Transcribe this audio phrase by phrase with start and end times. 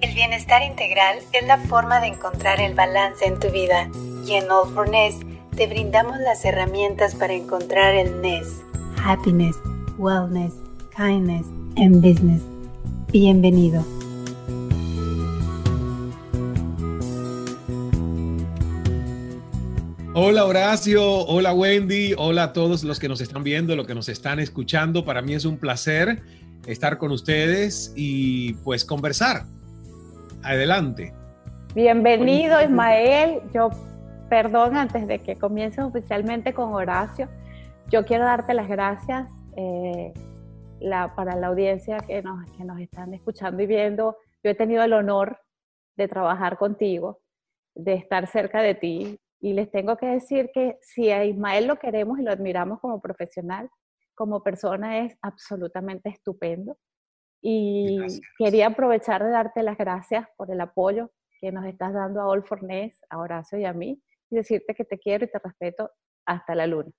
[0.00, 3.90] El bienestar integral es la forma de encontrar el balance en tu vida
[4.24, 5.16] y en All for Ness
[5.56, 8.62] te brindamos las herramientas para encontrar el Ness.
[9.04, 9.56] Happiness,
[9.98, 10.54] Wellness,
[10.96, 11.46] Kindness
[11.78, 12.40] and Business.
[13.10, 13.84] Bienvenido.
[20.14, 24.08] Hola Horacio, hola Wendy, hola a todos los que nos están viendo, los que nos
[24.08, 25.04] están escuchando.
[25.04, 26.22] Para mí es un placer
[26.68, 29.44] estar con ustedes y pues conversar.
[30.42, 31.14] Adelante.
[31.74, 33.40] Bienvenido Ismael.
[33.54, 33.70] Yo,
[34.28, 37.28] perdón, antes de que comiences oficialmente con Horacio,
[37.90, 40.12] yo quiero darte las gracias eh,
[40.78, 44.18] la, para la audiencia que nos, que nos están escuchando y viendo.
[44.44, 45.40] Yo he tenido el honor
[45.96, 47.20] de trabajar contigo,
[47.74, 51.78] de estar cerca de ti y les tengo que decir que si a Ismael lo
[51.78, 53.70] queremos y lo admiramos como profesional,
[54.18, 56.76] como persona es absolutamente estupendo.
[57.40, 57.98] Y
[58.36, 62.42] quería aprovechar de darte las gracias por el apoyo que nos estás dando a All
[62.42, 65.92] for Ness, a Horacio y a mí, y decirte que te quiero y te respeto
[66.26, 66.90] hasta la luna.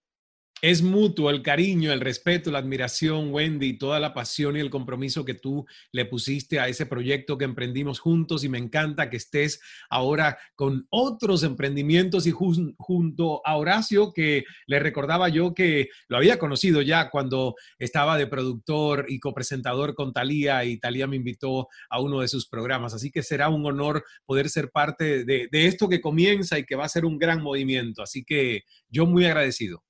[0.61, 5.23] Es mutuo el cariño, el respeto, la admiración, Wendy, toda la pasión y el compromiso
[5.23, 9.61] que tú le pusiste a ese proyecto que emprendimos juntos y me encanta que estés
[9.89, 16.37] ahora con otros emprendimientos y junto a Horacio, que le recordaba yo que lo había
[16.37, 22.01] conocido ya cuando estaba de productor y copresentador con Talía y Talía me invitó a
[22.01, 22.93] uno de sus programas.
[22.93, 26.75] Así que será un honor poder ser parte de, de esto que comienza y que
[26.75, 28.03] va a ser un gran movimiento.
[28.03, 29.83] Así que yo muy agradecido.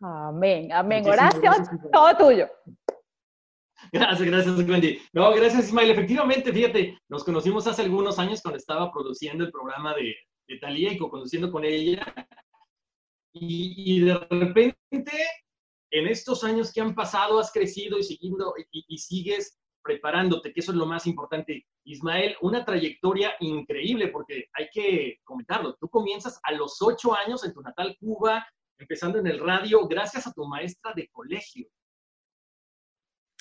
[0.00, 1.06] Amén, amén.
[1.06, 1.50] Horacio,
[1.92, 2.48] todo tuyo.
[3.92, 4.98] Gracias, gracias, Wendy.
[5.12, 5.90] No, gracias, Ismael.
[5.90, 10.14] Efectivamente, fíjate, nos conocimos hace algunos años cuando estaba produciendo el programa de,
[10.48, 12.02] de Talía y co-conduciendo con ella.
[13.32, 15.12] Y, y, de repente,
[15.90, 20.60] en estos años que han pasado, has crecido y, siguiendo, y, y sigues preparándote, que
[20.60, 21.66] eso es lo más importante.
[21.84, 25.76] Ismael, una trayectoria increíble, porque hay que comentarlo.
[25.80, 28.46] Tú comienzas a los ocho años en tu natal Cuba,
[28.80, 31.68] empezando en el radio, gracias a tu maestra de colegio.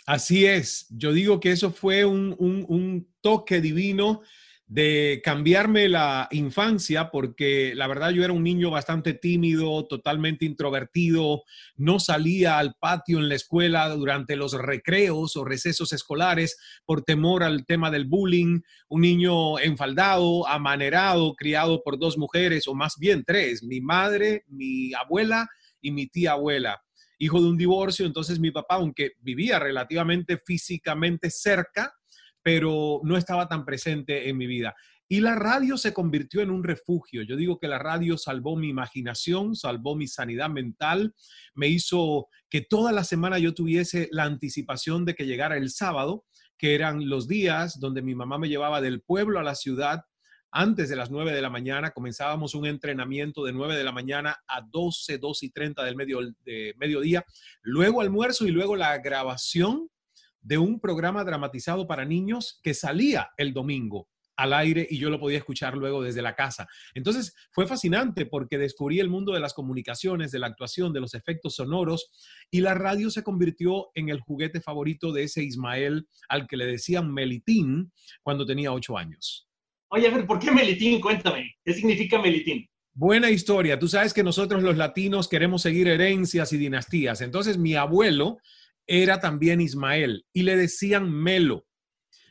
[0.06, 4.22] Así es, yo digo que eso fue un, un, toque divino
[4.70, 11.42] de cambiarme la infancia, porque la verdad yo era un niño bastante tímido, totalmente introvertido,
[11.76, 17.42] no salía al patio en la escuela durante los recreos o recesos escolares por temor
[17.42, 23.24] al tema del bullying, un niño enfaldado, amanerado, criado por dos mujeres, o más bien
[23.26, 25.50] tres, mi madre, mi abuela
[25.82, 26.80] y mi tía abuela
[27.22, 31.99] hijo de un divorcio, entonces mi papá, aunque vivía relativamente físicamente cerca,
[32.42, 34.76] pero no estaba tan presente en mi vida.
[35.12, 37.24] Y la radio se convirtió en un refugio.
[37.24, 41.16] Yo digo que la radio salvó mi imaginación, salvó mi sanidad mental,
[41.56, 46.26] me hizo que toda la semana yo tuviese la anticipación de que llegara el sábado,
[46.60, 50.04] que eran los días donde mi mamá me llevaba del pueblo a la ciudad.
[50.52, 54.38] Antes de las 9 de la mañana comenzábamos un entrenamiento de 9 de la mañana
[54.48, 57.26] a 12, 2 y 30 del medio, de mediodía,
[57.64, 59.90] luego almuerzo y luego la grabación
[60.42, 64.08] de un programa dramatizado para niños que salía el domingo
[64.40, 66.66] al aire y yo lo podía escuchar luego desde la casa.
[66.94, 71.14] Entonces fue fascinante porque descubrí el mundo de las comunicaciones, de la actuación, de los
[71.14, 72.10] efectos sonoros
[72.50, 76.66] y la radio se convirtió en el juguete favorito de ese Ismael al que le
[76.66, 77.92] decían Melitín
[78.24, 79.46] cuando tenía ocho años.
[79.90, 81.02] Oye, a ver, ¿por qué Melitín?
[81.02, 82.66] Cuéntame, ¿qué significa Melitín?
[82.94, 83.78] Buena historia.
[83.78, 87.22] Tú sabes que nosotros los latinos queremos seguir herencias y dinastías.
[87.22, 88.38] Entonces mi abuelo
[88.90, 91.68] era también Ismael y le decían Melo.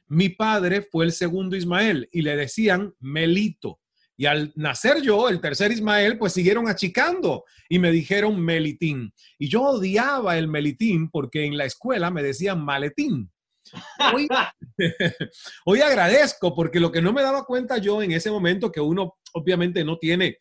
[0.08, 3.80] Mi padre fue el segundo Ismael y le decían Melito.
[4.16, 9.14] Y al nacer yo, el tercer Ismael, pues siguieron achicando y me dijeron melitín.
[9.38, 13.30] Y yo odiaba el melitín porque en la escuela me decían maletín.
[14.12, 14.26] Hoy,
[15.64, 19.18] hoy, agradezco porque lo que no me daba cuenta yo en ese momento que uno
[19.34, 20.38] obviamente no tiene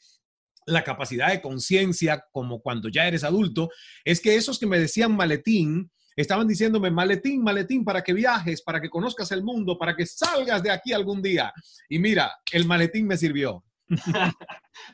[0.65, 3.69] la capacidad de conciencia como cuando ya eres adulto,
[4.03, 8.81] es que esos que me decían maletín, estaban diciéndome maletín, maletín, para que viajes, para
[8.81, 11.53] que conozcas el mundo, para que salgas de aquí algún día.
[11.87, 13.63] Y mira, el maletín me sirvió.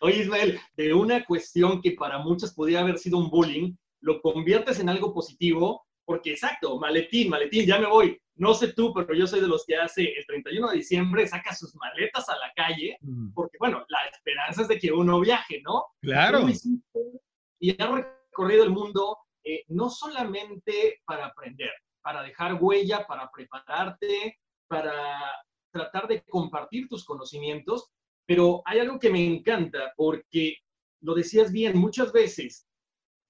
[0.02, 4.80] Oye, Ismael, de una cuestión que para muchos podría haber sido un bullying, lo conviertes
[4.80, 8.20] en algo positivo, porque exacto, maletín, maletín, ya me voy.
[8.36, 11.56] No sé tú, pero yo soy de los que hace el 31 de diciembre saca
[11.56, 13.34] sus maletas a la calle, mm.
[13.34, 15.86] porque bueno, la esperanza es de que uno viaje, ¿no?
[16.02, 16.46] Claro.
[17.60, 24.40] Y ha recorrido el mundo eh, no solamente para aprender, para dejar huella, para prepararte,
[24.68, 24.94] para
[25.72, 27.90] tratar de compartir tus conocimientos,
[28.26, 30.58] pero hay algo que me encanta porque
[31.02, 32.68] lo decías bien, muchas veces,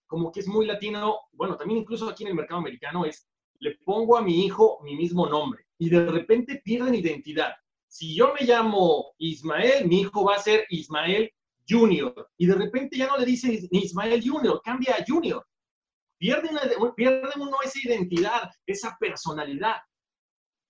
[0.07, 3.27] como que es muy latino, bueno, también incluso aquí en el mercado americano es,
[3.60, 7.54] le pongo a mi hijo mi mismo nombre y de repente pierden identidad.
[7.88, 11.31] Si yo me llamo Ismael, mi hijo va a ser Ismael
[11.68, 15.45] Junior y de repente ya no le dicen Ismael Junior, cambia a Junior.
[16.24, 16.50] Pierde,
[16.96, 19.75] pierde uno esa identidad, esa personalidad.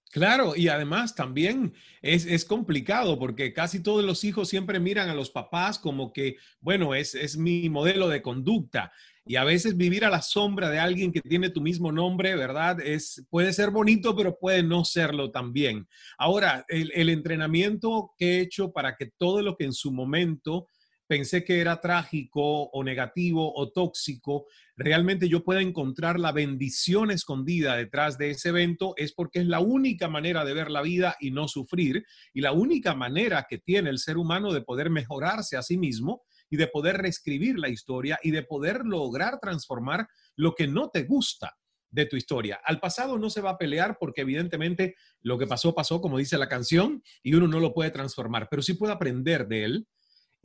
[0.09, 5.13] Claro, y además también es, es, complicado porque casi todos los hijos siempre miran a
[5.13, 8.91] los papás como que, bueno, es, es mi modelo de conducta.
[9.27, 12.81] Y a veces vivir a la sombra de alguien que tiene tu mismo nombre, ¿verdad?
[12.81, 15.87] Es, puede ser bonito, pero puede no serlo también.
[16.17, 20.67] Ahora, el entrenamiento que he hecho para que todo lo que en su momento
[21.07, 24.45] pensé que era trágico o negativo o tóxico,
[24.75, 29.59] realmente yo pueda encontrar la bendición escondida detrás de ese evento es porque es la
[29.59, 33.89] única manera de ver la vida y no sufrir y la única manera que tiene
[33.89, 38.19] el ser humano de poder mejorarse a sí mismo y de poder reescribir la historia
[38.21, 41.57] y de poder lograr transformar lo que no te gusta
[41.89, 42.59] de tu historia.
[42.63, 46.37] Al pasado no se va a pelear porque evidentemente lo que pasó pasó, como dice
[46.39, 49.87] la canción, y uno no lo puede transformar, pero sí puede aprender de él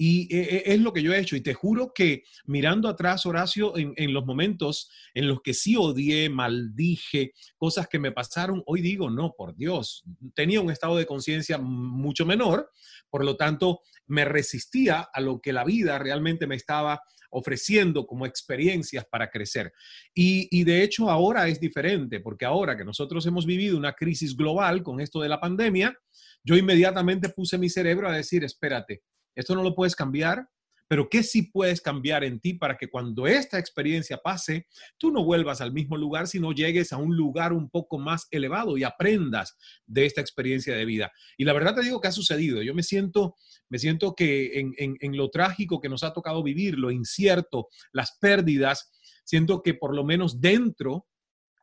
[0.00, 1.34] y eh, eh, es lo que yo he hecho.
[1.34, 6.30] Y te juro que mirando atrás, Horacio, en, los momentos en los que sí odié,
[6.30, 10.04] maldije, cosas que me pasaron, hoy digo, no, por Dios,
[10.34, 12.70] tenía un estado de conciencia mucho menor,
[13.10, 18.24] por lo tanto, me resistía a lo que la vida realmente me estaba ofreciendo como
[18.24, 19.72] experiencias para crecer.
[20.14, 24.36] Y, y, de hecho ahora es diferente, porque ahora que nosotros hemos vivido una crisis
[24.36, 25.98] global con esto de la pandemia,
[26.44, 29.02] yo inmediatamente puse mi cerebro a decir, espérate,
[29.38, 30.48] esto no lo puedes cambiar,
[30.88, 35.22] pero ¿qué sí puedes cambiar en ti para que cuando esta experiencia pase, tú no
[35.22, 39.56] vuelvas al mismo lugar, sino llegues a un lugar un poco más elevado y aprendas
[39.86, 41.12] de esta experiencia de vida?
[41.36, 42.62] Y la verdad te digo que ha sucedido.
[42.62, 43.36] Yo me siento,
[43.68, 48.16] me siento que en, en lo trágico que nos ha tocado vivir, lo incierto, las
[48.18, 48.90] pérdidas,
[49.24, 51.06] siento que por lo menos dentro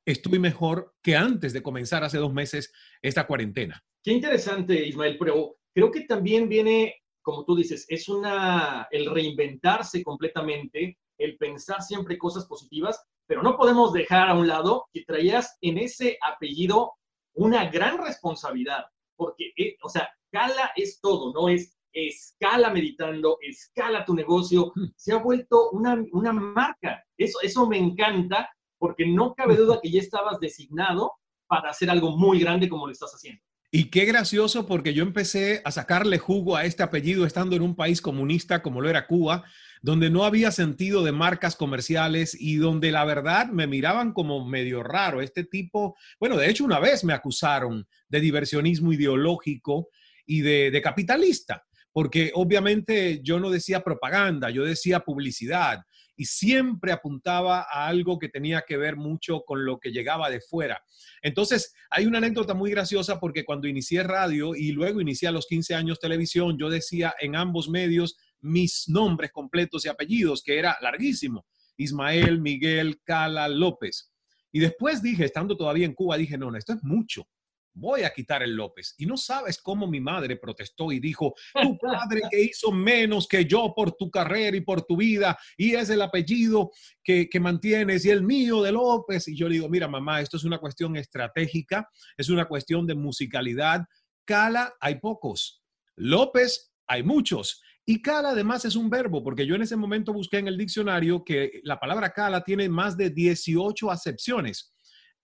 [0.05, 3.83] estoy mejor que antes de comenzar hace dos meses esta cuarentena.
[4.03, 6.93] Qué interesante, Ismael, pero creo que también viene
[7.25, 13.57] como tú dices, es una, el reinventarse completamente, el pensar siempre cosas positivas, pero no
[13.57, 16.93] podemos dejar a un lado que traías en ese apellido
[17.33, 18.85] una gran responsabilidad,
[19.15, 21.49] porque, eh, o sea, Cala es todo, ¿no?
[21.49, 24.91] Es escala meditando, escala tu negocio, hmm.
[24.95, 27.03] se ha vuelto una, una marca.
[27.17, 31.13] Eso, eso me encanta, porque no cabe duda que ya estabas designado
[31.47, 33.41] para hacer algo muy grande como lo estás haciendo.
[33.77, 37.75] Y qué gracioso porque yo empecé a sacarle jugo a este apellido estando en un
[37.75, 39.43] país comunista como lo era Cuba,
[39.81, 44.81] donde no había sentido de marcas comerciales y donde la verdad me miraban como medio
[44.81, 45.21] raro.
[45.21, 49.89] Este tipo, bueno, de hecho una vez me acusaron de diversionismo ideológico
[50.25, 55.81] y de, de capitalista, porque obviamente yo no decía propaganda, yo decía publicidad
[56.15, 60.41] y siempre apuntaba a algo que tenía que ver mucho con lo que llegaba de
[60.41, 60.83] fuera.
[61.21, 65.47] Entonces, hay una anécdota muy graciosa porque cuando inicié radio y luego inicié a los
[65.47, 70.77] 15 años televisión, yo decía en ambos medios mis nombres completos y apellidos, que era
[70.81, 71.45] larguísimo.
[71.77, 74.11] Ismael, Miguel, Cala, López.
[74.51, 77.27] Y después dije, estando todavía en Cuba, dije, no, no, esto es mucho
[77.75, 78.95] voy a quitar el López.
[78.97, 83.45] Y no sabes cómo mi madre protestó y dijo, tu padre que hizo menos que
[83.45, 86.71] yo por tu carrera y por tu vida, y es el apellido
[87.03, 89.27] que, que mantienes y el mío de López.
[89.27, 92.95] Y yo le digo, mira mamá, esto es una cuestión estratégica, es una cuestión de
[92.95, 93.85] musicalidad.
[94.25, 95.61] Cala, hay pocos.
[95.95, 97.61] López, hay muchos.
[97.87, 101.23] Y cala además es un verbo, porque yo en ese momento busqué en el diccionario
[101.23, 104.74] que la palabra cala tiene más de 18 acepciones.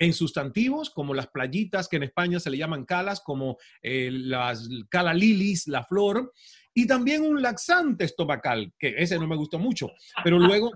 [0.01, 4.67] En sustantivos, como las playitas que en España se le llaman calas, como eh, las
[4.89, 6.33] cala lilis, la flor,
[6.73, 9.91] y también un laxante estomacal, que ese no me gustó mucho,
[10.23, 10.71] pero luego...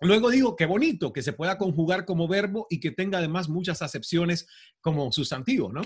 [0.00, 3.80] Luego digo, qué bonito que se pueda conjugar como verbo y que tenga además muchas
[3.80, 4.46] acepciones
[4.80, 5.82] como sustantivo, ¿no?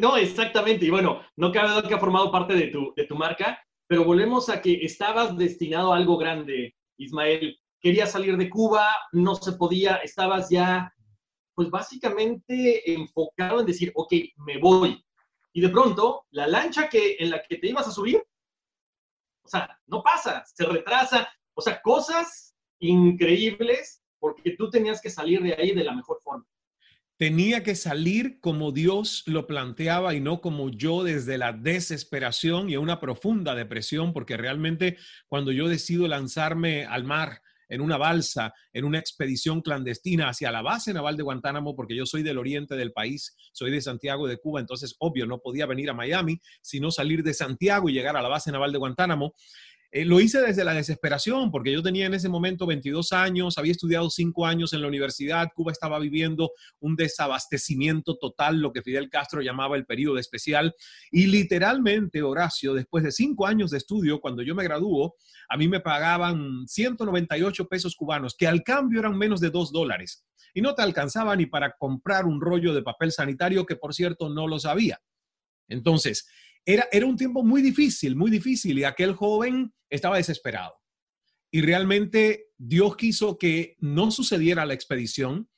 [0.00, 0.86] No, exactamente.
[0.86, 4.04] Y bueno, no cabe duda que ha formado parte de tu, de tu marca, pero
[4.04, 7.56] volvemos a que estabas destinado a algo grande, Ismael.
[7.80, 10.92] Querías salir de Cuba, no se podía, estabas ya
[11.54, 15.04] pues básicamente enfocado en decir, ok, me voy.
[15.52, 18.22] Y de pronto, la lancha que, en la que te ibas a subir,
[19.44, 25.42] o sea, no pasa, se retrasa, o sea, cosas increíbles porque tú tenías que salir
[25.42, 26.46] de ahí de la mejor forma.
[27.18, 32.76] Tenía que salir como Dios lo planteaba y no como yo desde la desesperación y
[32.76, 34.96] una profunda depresión, porque realmente
[35.28, 40.62] cuando yo decido lanzarme al mar, en una balsa, en una expedición clandestina hacia la
[40.62, 44.38] base naval de Guantánamo, porque yo soy del oriente del país, soy de Santiago de
[44.38, 48.22] Cuba, entonces obvio no podía venir a Miami, sino salir de Santiago y llegar a
[48.22, 49.34] la base naval de Guantánamo.
[49.94, 53.72] Eh, lo hice desde la desesperación, porque yo tenía en ese momento 22 años, había
[53.72, 59.10] estudiado 5 años en la universidad, Cuba estaba viviendo un desabastecimiento total, lo que Fidel
[59.10, 60.74] Castro llamaba el periodo especial,
[61.10, 65.14] y literalmente, Horacio, después de 5 años de estudio, cuando yo me graduó,
[65.50, 70.24] a mí me pagaban 198 pesos cubanos, que al cambio eran menos de 2 dólares,
[70.54, 74.30] y no te alcanzaba ni para comprar un rollo de papel sanitario, que por cierto
[74.30, 75.02] no lo sabía.
[75.68, 76.26] Entonces,
[76.64, 80.74] era, un tiempo muy difícil, muy difícil, y aquel joven estaba desesperado.
[81.50, 85.48] Y realmente Dios quiso que no sucediera la expedición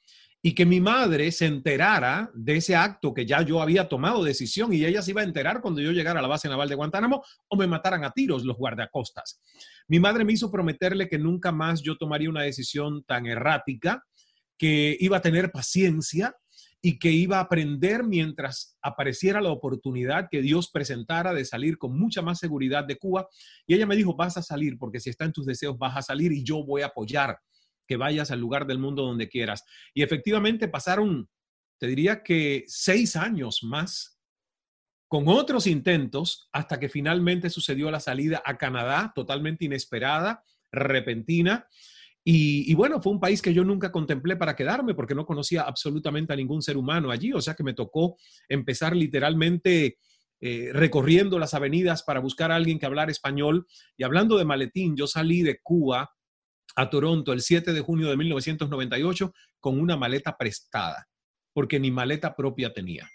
[0.43, 4.73] y que mi madre se enterara de ese acto que ya yo había tomado decisión
[4.73, 7.23] y ella se iba a enterar cuando yo llegara a la base naval de Guantánamo
[7.49, 9.41] o me mataran a tiros los guardacostas.
[9.89, 14.05] Mi madre me hizo prometerle que nunca más yo tomaría una decisión tan errática,
[14.59, 16.35] que iba a tener paciencia
[16.87, 21.99] y que iba a aprender mientras apareciera la oportunidad que Dios presentara de salir con
[21.99, 23.27] mucha más seguridad de Cuba.
[23.67, 26.03] Y ella me dijo, vas a salir, porque si está en tus deseos, vas a
[26.03, 27.39] salir y yo voy a apoyar
[27.89, 29.65] que vayas al lugar del mundo donde quieras.
[29.95, 31.27] Y efectivamente pasaron,
[31.79, 34.21] te diría que seis años más
[35.09, 41.67] con otros intentos hasta que finalmente sucedió la salida a Canadá, totalmente inesperada, repentina.
[42.27, 46.33] Y, bueno, fue un país que yo nunca contemplé para quedarme porque no conocía absolutamente
[46.33, 48.17] a ningún ser humano allí, o sea que me tocó
[48.49, 49.99] empezar literalmente
[50.41, 53.67] eh, recorriendo las avenidas para buscar a alguien que hablara español.
[53.99, 56.11] Y hablando de maletín, yo salí de Cuba
[56.77, 61.07] a Toronto el 7 de junio de 1998 con una maleta prestada,
[61.53, 63.07] porque ni maleta propia tenía.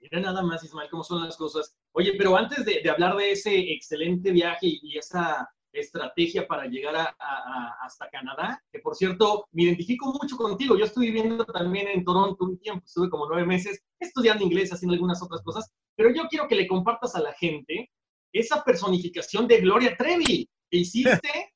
[0.00, 1.76] Mira nada más, Ismael, cómo son las cosas.
[1.92, 6.96] Oye, pero antes de, de hablar de ese excelente viaje y esa estrategia para llegar
[6.96, 10.76] a, hasta Canadá, que por cierto, me identifico mucho contigo.
[10.76, 14.94] Yo estuve viviendo también en Toronto un tiempo, estuve como nueve meses estudiando inglés, haciendo
[14.94, 17.90] algunas otras cosas, pero yo quiero que le compartas a la gente
[18.32, 21.54] esa personificación de Gloria Trevi que hiciste.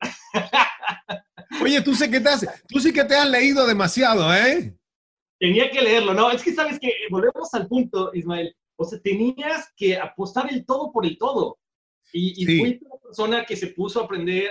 [1.62, 4.76] Oye, tú sé que te has, tú sí que te has leído demasiado, ¿eh?
[5.38, 6.30] Tenía que leerlo, ¿no?
[6.30, 8.54] Es que sabes que volvemos al punto, Ismael.
[8.78, 11.58] O sea, tenías que apostar el todo por el todo.
[12.16, 14.50] Y, y fuiste una persona que se puso a aprender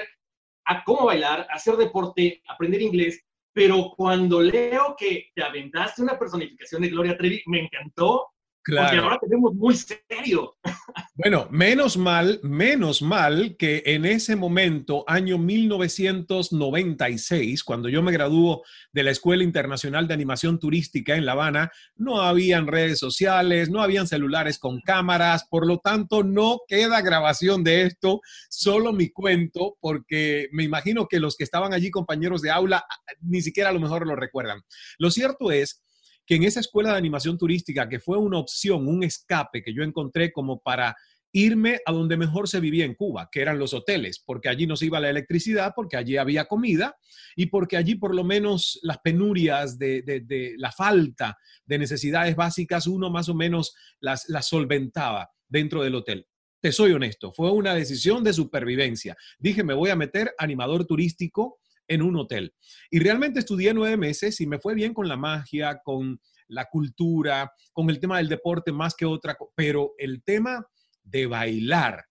[0.66, 6.20] a cómo bailar, a hacer deporte, aprender inglés, pero cuando leo que te aventaste una
[6.20, 8.28] personificación de Gloria Trevi, me encantó
[8.66, 8.88] Claro.
[8.88, 10.58] Porque ahora tenemos muy serio.
[11.14, 18.64] Bueno, menos mal, menos mal que en ese momento, año 1996, cuando yo me graduó
[18.92, 23.84] de la Escuela Internacional de Animación Turística en La Habana, no habían redes sociales, no
[23.84, 29.78] habían celulares con cámaras, por lo tanto no queda grabación de esto, solo mi cuento,
[29.80, 32.84] porque me imagino que los que estaban allí compañeros de aula
[33.22, 34.64] ni siquiera a lo mejor lo recuerdan.
[34.98, 35.85] Lo cierto es
[36.26, 39.84] que en esa escuela de animación turística, que fue una opción, un escape que yo
[39.84, 40.96] encontré como para
[41.36, 44.82] irme a donde mejor se vivía en Cuba, que eran los hoteles, porque allí nos
[44.82, 46.96] iba la electricidad, porque allí había comida
[47.36, 53.10] y porque allí por lo menos las penurias de, la falta de necesidades básicas uno
[53.10, 56.26] más o menos las, las solventaba dentro del hotel.
[56.62, 59.18] Te soy honesto, fue una decisión de supervivencia.
[59.38, 62.54] Dije, me voy a meter animador turístico en un hotel.
[62.90, 67.52] Y realmente estudié nueve meses y me fue bien con la magia, con la cultura,
[67.74, 70.66] con el tema del deporte más que otra, pero el tema
[71.04, 72.06] de bailar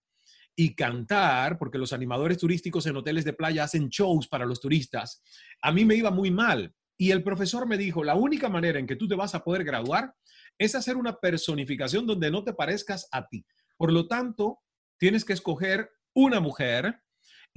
[0.55, 5.21] y cantar, porque los animadores turísticos en hoteles de playa hacen shows para los turistas,
[5.61, 6.73] a mí me iba muy mal.
[6.97, 9.65] Y el profesor me dijo, la única manera en que tú te vas a poder
[9.65, 10.13] graduar
[10.57, 13.45] es hacer una personificación donde no te parezcas a ti.
[13.75, 14.59] Por lo tanto,
[14.97, 17.01] tienes que escoger una mujer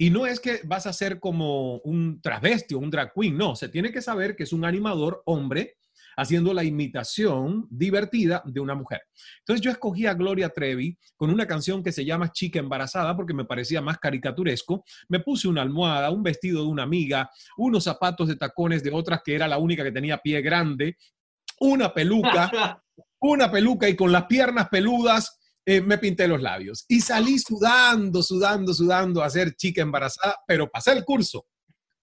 [0.01, 3.57] y no es que vas a ser como un travesti o un drag queen, no,
[3.57, 5.75] se tiene que saber que es un animador hombre
[6.15, 9.01] haciendo la imitación divertida de una mujer.
[9.39, 13.33] Entonces yo escogí a Gloria Trevi con una canción que se llama Chica embarazada porque
[13.33, 14.85] me parecía más caricaturesco.
[15.09, 19.21] Me puse una almohada, un vestido de una amiga, unos zapatos de tacones de otras
[19.23, 20.95] que era la única que tenía pie grande,
[21.59, 22.81] una peluca,
[23.19, 25.38] una peluca y con las piernas peludas
[25.71, 30.67] eh, me pinté los labios y salí sudando, sudando, sudando a hacer chica embarazada, pero
[30.67, 31.45] pasé el curso,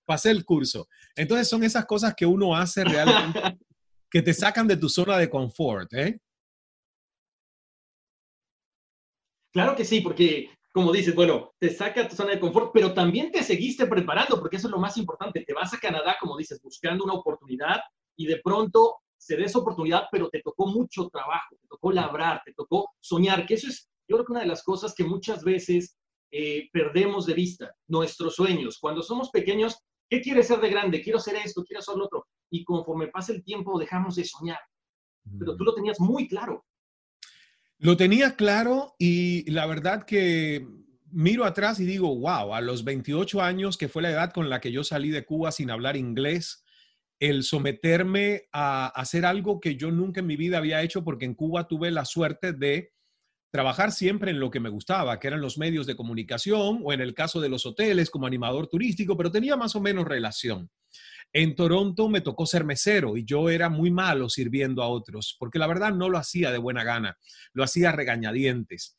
[0.04, 0.86] pasé el curso.
[1.16, 3.40] Entonces son esas cosas que uno hace realmente
[4.08, 6.20] que te sacan de tu zona de confort, ¿eh?
[9.52, 12.94] Claro que sí, porque como dices, bueno, te saca de tu zona de confort, pero
[12.94, 15.42] también te seguiste preparando, porque eso es lo más importante.
[15.44, 17.80] Te vas a Canadá, como dices, buscando una oportunidad
[18.16, 22.42] y de pronto se dé esa oportunidad, pero te tocó mucho trabajo, te tocó labrar,
[22.44, 25.42] te tocó soñar, que eso es, yo creo que una de las cosas que muchas
[25.42, 25.96] veces
[26.30, 28.78] eh, perdemos de vista, nuestros sueños.
[28.80, 31.02] Cuando somos pequeños, ¿qué quieres ser de grande?
[31.02, 32.24] Quiero ser esto, quiero ser lo otro.
[32.48, 34.60] Y conforme pasa el tiempo, dejamos de soñar.
[35.40, 36.64] Pero tú lo tenías muy claro.
[37.78, 40.64] Lo tenía claro y la verdad que
[41.10, 44.60] miro atrás y digo, wow, a los 28 años, que fue la edad con la
[44.60, 46.64] que yo salí de Cuba sin hablar inglés,
[47.18, 51.34] el someterme a hacer algo que yo nunca en mi vida había hecho porque en
[51.34, 52.92] Cuba tuve la suerte de
[53.50, 57.00] trabajar siempre en lo que me gustaba, que eran los medios de comunicación o en
[57.00, 60.70] el caso de los hoteles como animador turístico, pero tenía más o menos relación.
[61.32, 65.58] En Toronto me tocó ser mesero y yo era muy malo sirviendo a otros, porque
[65.58, 67.16] la verdad no lo hacía de buena gana,
[67.52, 68.96] lo hacía regañadientes.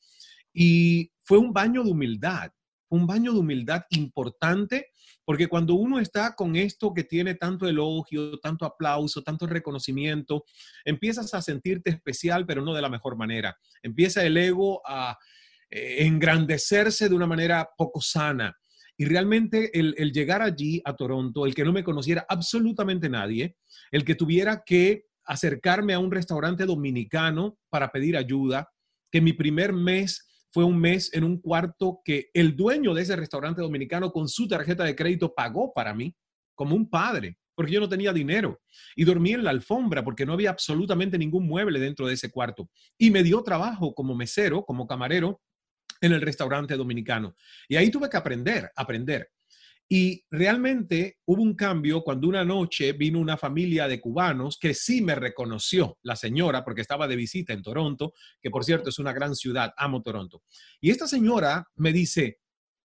[0.54, 2.52] Y fue un baño de humildad,
[2.90, 4.88] un baño de humildad importante
[5.28, 10.46] porque cuando uno está con esto que tiene tanto elogio, tanto aplauso, tanto reconocimiento,
[10.86, 13.58] empiezas a sentirte especial, pero no de la mejor manera.
[13.84, 15.18] Empieza el ego a
[15.70, 18.58] eh, engrandecerse de una manera poco sana.
[18.96, 23.58] Y realmente el, el, llegar allí a Toronto, el que no me conociera absolutamente nadie,
[23.92, 28.70] el que tuviera que acercarme a un restaurante dominicano para pedir ayuda,
[29.12, 33.16] que mi primer mes fue un mes en un cuarto que el dueño de ese
[33.16, 36.16] restaurante dominicano con su tarjeta de crédito pagó para mí
[36.56, 38.62] como un padre, porque yo no tenía dinero.
[38.96, 42.70] Y dormí en la alfombra porque no había absolutamente ningún mueble dentro de ese cuarto.
[42.98, 45.42] Y me dio trabajo como mesero, como camarero
[46.02, 47.36] en el restaurante dominicano.
[47.68, 49.30] Y ahí tuve que aprender, aprender.
[49.90, 55.02] Y realmente hubo un cambio cuando una noche vino una familia de cubanos que sí
[55.02, 59.14] me reconoció, la señora, porque estaba de visita en Toronto, que por cierto es una
[59.14, 60.44] gran ciudad, amo Toronto.
[60.82, 62.40] Y esta señora me dice,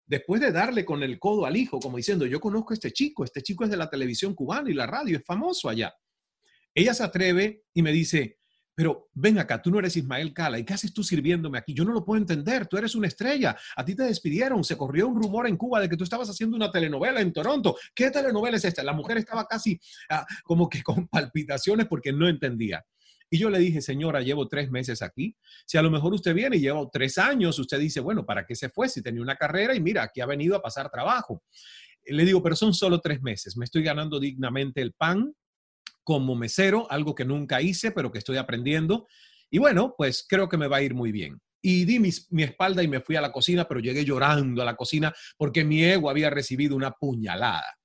[0.06, 3.24] después de darle con el codo al hijo, como diciendo, yo conozco a este chico,
[3.24, 5.92] este chico es de la televisión cubana y la radio, es famoso allá.
[6.76, 8.41] Ella se atreve y me dice,
[8.82, 11.72] pero ven acá, tú no eres Ismael Cala, ¿y qué haces tú sirviéndome aquí?
[11.72, 15.08] Yo no lo puedo entender, tú eres una estrella, a ti te despidieron, se corrió
[15.08, 17.78] un rumor en Cuba de que tú estabas haciendo una telenovela en Toronto.
[17.94, 18.82] ¿Qué telenovela es esta?
[18.82, 22.84] La mujer estaba casi ah, como que con palpitaciones porque no entendía.
[23.30, 25.38] Y yo le dije, señora, llevo tres meses aquí.
[25.68, 28.56] Si a lo mejor usted viene y lleva tres años, usted dice, bueno, ¿para qué
[28.56, 28.90] se fue?
[28.90, 31.44] Si tenía una carrera y mira, aquí ha venido a pasar trabajo.
[32.04, 33.56] Le digo, pero son solo tres meses.
[33.58, 35.36] Me estoy ganando dignamente el pan,
[36.04, 39.08] como mesero, algo que nunca hice, pero que estoy aprendiendo.
[39.50, 41.40] Y bueno, pues creo que me va a ir muy bien.
[41.62, 44.76] Y di mi, espalda y me fui a la cocina, pero llegué llorando a la
[44.76, 47.78] cocina porque mi ego había recibido una puñalada.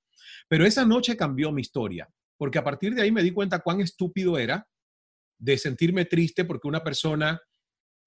[0.47, 3.81] Pero esa noche cambió mi historia, porque a partir de ahí me di cuenta cuán
[3.81, 4.67] estúpido era
[5.37, 7.39] de sentirme triste porque una persona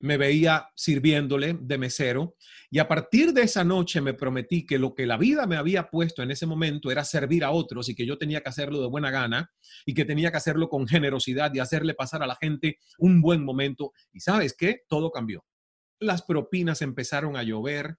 [0.01, 2.37] me veía sirviéndole de mesero
[2.71, 5.91] y a partir de esa noche me prometí que lo que la vida me había
[5.91, 8.89] puesto en ese momento era servir a otros y que yo tenía que hacerlo de
[8.89, 9.51] buena gana
[9.85, 13.45] y que tenía que hacerlo con generosidad y hacerle pasar a la gente un buen
[13.45, 13.93] momento.
[14.13, 14.83] Y sabes qué?
[14.89, 15.45] Todo cambió.
[15.99, 17.99] Las propinas empezaron a llover.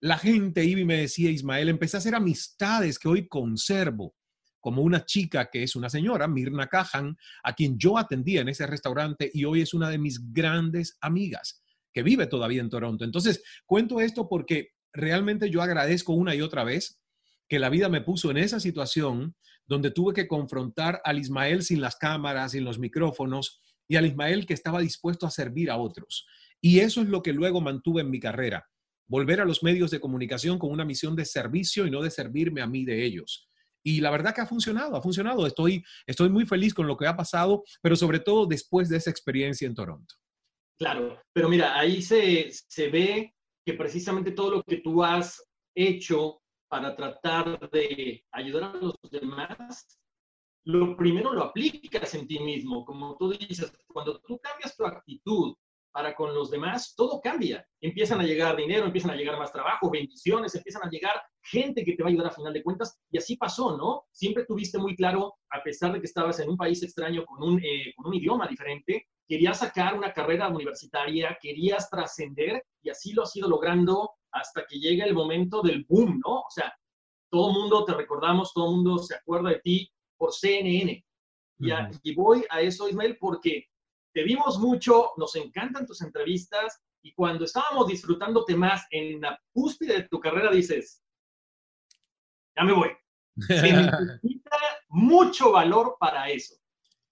[0.00, 4.14] La gente iba y me decía, Ismael, empecé a hacer amistades que hoy conservo
[4.62, 8.66] como una chica que es una señora, Mirna Cajan, a quien yo atendía en ese
[8.66, 13.04] restaurante y hoy es una de mis grandes amigas que vive todavía en Toronto.
[13.04, 17.00] Entonces, cuento esto porque realmente yo agradezco una y otra vez
[17.48, 19.34] que la vida me puso en esa situación
[19.66, 24.46] donde tuve que confrontar al Ismael sin las cámaras, sin los micrófonos y al Ismael
[24.46, 26.24] que estaba dispuesto a servir a otros.
[26.60, 28.64] Y eso es lo que luego mantuve en mi carrera,
[29.08, 32.62] volver a los medios de comunicación con una misión de servicio y no de servirme
[32.62, 33.48] a mí de ellos.
[33.84, 35.46] Y la verdad que ha funcionado, ha funcionado.
[35.46, 39.10] Estoy, estoy muy feliz con lo que ha pasado, pero sobre todo después de esa
[39.10, 40.14] experiencia en Toronto.
[40.78, 45.42] Claro, pero mira, ahí se, se ve que precisamente todo lo que tú has
[45.74, 50.00] hecho para tratar de ayudar a los demás,
[50.64, 52.84] lo primero lo aplicas en ti mismo.
[52.84, 55.54] Como tú dices, cuando tú cambias tu actitud
[55.92, 57.66] para con los demás, todo cambia.
[57.80, 61.94] Empiezan a llegar dinero, empiezan a llegar más trabajo, bendiciones, empiezan a llegar gente que
[61.94, 62.98] te va a ayudar a final de cuentas.
[63.10, 64.04] Y así pasó, ¿no?
[64.10, 67.60] Siempre tuviste muy claro, a pesar de que estabas en un país extraño con un,
[67.62, 73.22] eh, con un idioma diferente, querías sacar una carrera universitaria, querías trascender y así lo
[73.22, 76.40] has ido logrando hasta que llega el momento del boom, ¿no?
[76.40, 76.74] O sea,
[77.30, 81.04] todo el mundo te recordamos, todo el mundo se acuerda de ti por CNN.
[81.58, 81.70] y,
[82.02, 83.66] y voy a eso, Ismael, porque
[84.12, 89.94] te vimos mucho, nos encantan tus entrevistas y cuando estábamos disfrutándote más en la cúspide
[89.94, 91.02] de tu carrera dices,
[92.56, 92.90] ya me voy.
[93.46, 94.56] Se necesita
[94.88, 96.54] mucho valor para eso.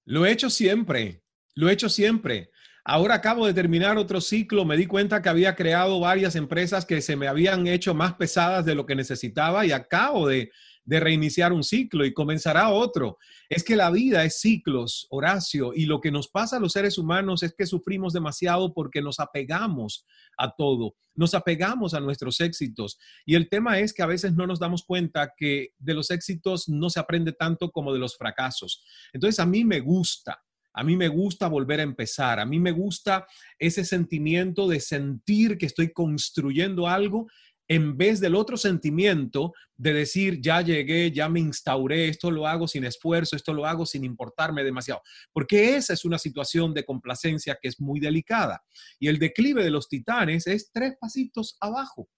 [0.04, 1.22] Lo he hecho siempre,
[1.54, 2.50] lo he hecho siempre.
[2.84, 7.02] Ahora acabo de terminar otro ciclo, me di cuenta que había creado varias empresas que
[7.02, 10.50] se me habían hecho más pesadas de lo que necesitaba y acabo de,
[10.90, 13.16] de reiniciar un ciclo y comenzará otro.
[13.48, 16.98] Es que la vida es ciclos, Horacio, y lo que nos pasa a los seres
[16.98, 20.04] humanos es que sufrimos demasiado porque nos apegamos
[20.36, 22.98] a todo, nos apegamos a nuestros éxitos.
[23.24, 26.68] Y el tema es que a veces no nos damos cuenta que de los éxitos
[26.68, 28.82] no se aprende tanto como de los fracasos.
[29.12, 30.42] Entonces a mí me gusta.
[30.72, 33.26] A mí me gusta volver a empezar, a mí me gusta
[33.58, 37.26] ese sentimiento de sentir que estoy construyendo algo
[37.70, 42.66] en vez del otro sentimiento de decir, ya llegué, ya me instauré, esto lo hago
[42.66, 45.02] sin esfuerzo, esto lo hago sin importarme demasiado.
[45.32, 48.60] Porque esa es una situación de complacencia que es muy delicada.
[48.98, 52.10] Y el declive de los titanes es tres pasitos abajo,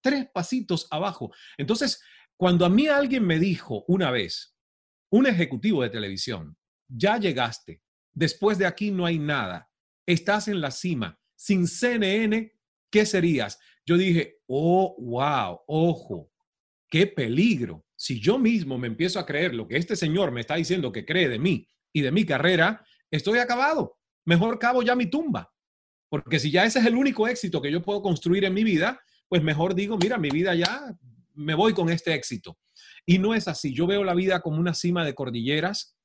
[0.00, 1.30] tres pasitos abajo.
[1.58, 2.02] Entonces,
[2.34, 4.56] cuando a mí alguien me dijo una vez,
[5.10, 6.56] un ejecutivo de televisión,
[6.88, 7.82] ya llegaste,
[8.14, 9.70] después de aquí no hay nada,
[10.06, 12.50] estás en la cima, sin CNN,
[12.90, 13.58] ¿qué serías?
[13.86, 16.30] Yo dije, oh, wow, ojo,
[16.90, 17.84] qué peligro.
[17.94, 21.06] Si yo mismo me empiezo a creer lo que este señor me está diciendo que
[21.06, 23.96] cree de mí y de mi carrera, estoy acabado.
[24.26, 25.50] Mejor cabo ya mi tumba.
[26.08, 29.00] Porque si ya ese es el único éxito que yo puedo construir en mi vida,
[29.28, 30.94] pues mejor digo, mira, mi vida ya
[31.34, 32.58] me voy con este éxito.
[33.04, 33.72] Y no es así.
[33.72, 35.96] Yo veo la vida como una cima de cordilleras,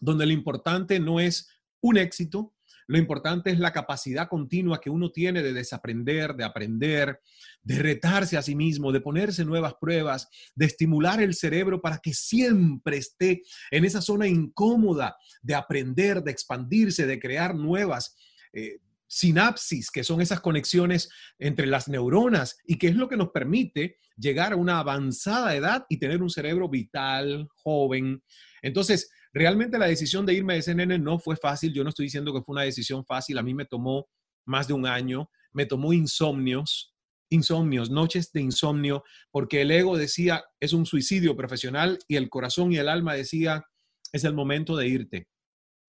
[0.00, 1.48] donde lo importante no es
[1.80, 2.54] un éxito,
[2.86, 7.20] lo importante es la capacidad continua que uno tiene de desaprender, de aprender,
[7.62, 12.14] de retarse a sí mismo, de ponerse nuevas pruebas, de estimular el cerebro para que
[12.14, 18.16] siempre esté en esa zona incómoda de aprender, de expandirse, de crear nuevas.
[18.52, 18.78] Eh,
[19.12, 23.98] sinapsis, que son esas conexiones entre las neuronas y que es lo que nos permite
[24.16, 28.22] llegar a una avanzada edad y tener un cerebro vital, joven.
[28.62, 31.72] Entonces, Realmente la decisión de irme de CNN no fue fácil.
[31.72, 33.38] Yo no estoy diciendo que fue una decisión fácil.
[33.38, 34.06] A mí me tomó
[34.44, 35.30] más de un año.
[35.52, 36.94] Me tomó insomnios,
[37.30, 42.72] insomnios, noches de insomnio, porque el ego decía, es un suicidio profesional y el corazón
[42.72, 43.64] y el alma decía,
[44.12, 45.28] es el momento de irte.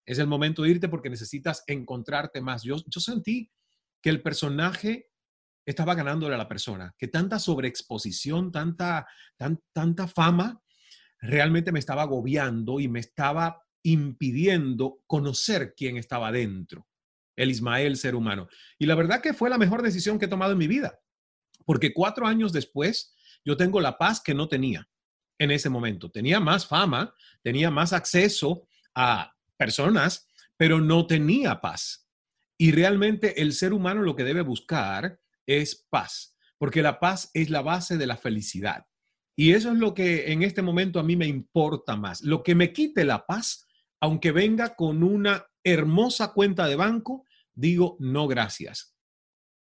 [0.06, 2.62] Es el momento de irte porque necesitas encontrarte más.
[2.62, 3.50] Yo, yo sentí
[4.02, 5.08] que el personaje
[5.66, 9.06] estaba ganándole a la persona, que tanta sobreexposición, tanta,
[9.38, 10.62] tan, tanta fama
[11.24, 16.86] realmente me estaba agobiando y me estaba impidiendo conocer quién estaba dentro,
[17.36, 18.48] el Ismael ser humano.
[18.78, 21.00] Y la verdad que fue la mejor decisión que he tomado en mi vida,
[21.64, 24.88] porque cuatro años después yo tengo la paz que no tenía
[25.38, 26.10] en ese momento.
[26.10, 32.08] Tenía más fama, tenía más acceso a personas, pero no tenía paz.
[32.56, 37.50] Y realmente el ser humano lo que debe buscar es paz, porque la paz es
[37.50, 38.86] la base de la felicidad.
[39.36, 42.22] Y eso es lo que en este momento a mí me importa más.
[42.22, 43.66] Lo que me quite la paz,
[44.00, 48.94] aunque venga con una hermosa cuenta de banco, digo no gracias.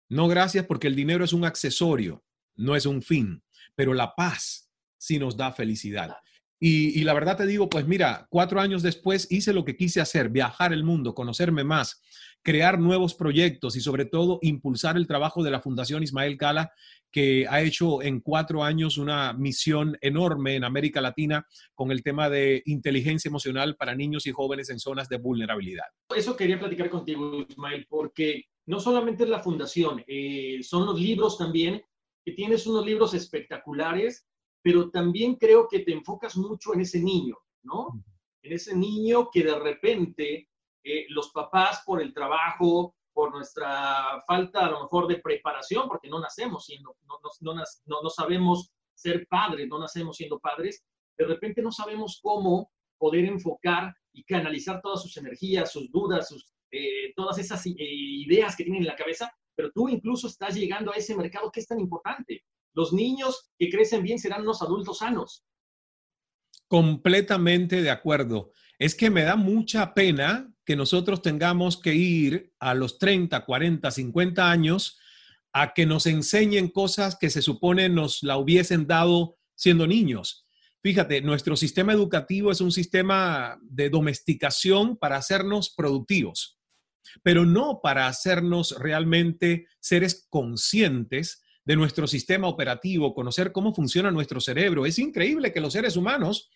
[0.08, 2.24] No gracias porque el dinero es un accesorio,
[2.56, 3.42] no es un fin,
[3.74, 6.16] pero la paz sí nos da felicidad.
[6.60, 10.28] Y, la verdad te digo, pues mira, cuatro años después hice lo que quise hacer,
[10.28, 12.02] viajar el mundo, conocerme más,
[12.42, 16.72] crear nuevos proyectos y sobre todo impulsar el trabajo de la Fundación Ismael Cala,
[17.10, 22.28] que ha hecho en cuatro años una misión enorme en América Latina con el tema
[22.28, 25.86] de inteligencia emocional para niños y jóvenes en zonas de vulnerabilidad.
[26.14, 31.38] Eso quería platicar contigo, Ismael, porque no solamente es la fundación, eh, son los libros
[31.38, 31.82] también,
[32.24, 34.26] que tienes unos libros espectaculares,
[34.62, 38.04] pero también creo que te enfocas mucho en ese niño, ¿no?
[38.42, 40.48] En ese niño que de repente
[40.84, 46.08] eh, los papás por el trabajo, por nuestra falta a lo mejor de preparación, porque
[46.08, 47.54] no nacemos siendo, no, no,
[47.86, 50.84] no, no sabemos ser padres, no nacemos siendo padres,
[51.16, 56.52] de repente no sabemos cómo poder enfocar y canalizar todas sus energías, sus dudas, sus,
[56.70, 60.92] eh, todas esas eh, ideas que tienen en la cabeza, pero tú incluso estás llegando
[60.92, 62.44] a ese mercado que es tan importante.
[62.74, 65.44] Los niños que crecen bien serán los adultos sanos.
[66.68, 68.52] Completamente de acuerdo.
[68.78, 73.90] Es que me da mucha pena que nosotros tengamos que ir a los 30, 40,
[73.90, 74.98] 50 años
[75.54, 80.46] a que nos enseñen cosas que se supone nos la hubiesen dado siendo niños.
[80.82, 86.58] Fíjate, nuestro sistema educativo es un sistema de domesticación para hacernos productivos,
[87.22, 94.38] pero no para hacernos realmente seres conscientes de nuestro sistema operativo, conocer cómo funciona nuestro
[94.38, 94.84] cerebro.
[94.84, 96.50] Es increíble que los seres humanos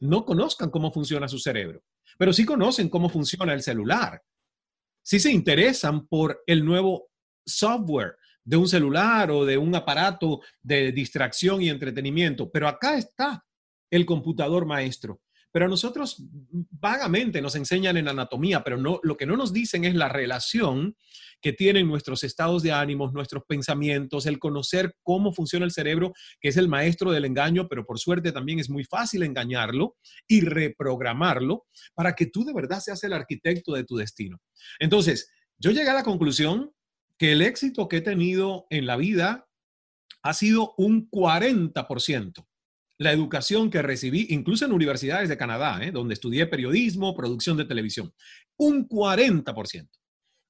[0.00, 1.82] no conozcan cómo funciona su cerebro,
[2.18, 4.22] pero sí conocen cómo funciona el celular.
[5.02, 7.08] Sí se interesan por el nuevo
[7.46, 13.44] software de un celular o de un aparato de distracción y entretenimiento, pero acá está
[13.90, 15.20] el computador maestro.
[15.52, 16.22] Pero a nosotros
[16.70, 20.96] vagamente nos enseñan en anatomía, pero no, lo que no nos dicen es la relación
[21.40, 26.48] que tienen nuestros estados de ánimos, nuestros pensamientos, el conocer cómo funciona el cerebro, que
[26.48, 29.96] es el maestro del engaño, pero por suerte también es muy fácil engañarlo
[30.28, 34.38] y reprogramarlo para que tú de verdad seas el arquitecto de tu destino.
[34.78, 36.72] Entonces, yo llegué a la conclusión
[37.18, 39.46] que el éxito que he tenido en la vida
[40.22, 42.46] ha sido un 40%
[43.00, 45.90] la educación que recibí, incluso en universidades de Canadá, ¿eh?
[45.90, 48.12] donde estudié periodismo, producción de televisión.
[48.58, 49.88] Un 40%.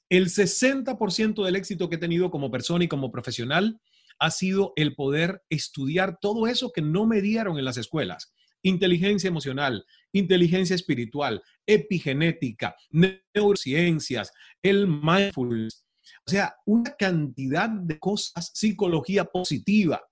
[0.08, 3.80] El 60% del éxito que he tenido como persona y como profesional
[4.18, 8.34] ha sido el poder estudiar todo eso que no me dieron en las escuelas.
[8.62, 15.86] Inteligencia emocional, inteligencia espiritual, epigenética, neurociencias, el mindfulness.
[16.26, 20.02] O sea, una cantidad de cosas, psicología positiva.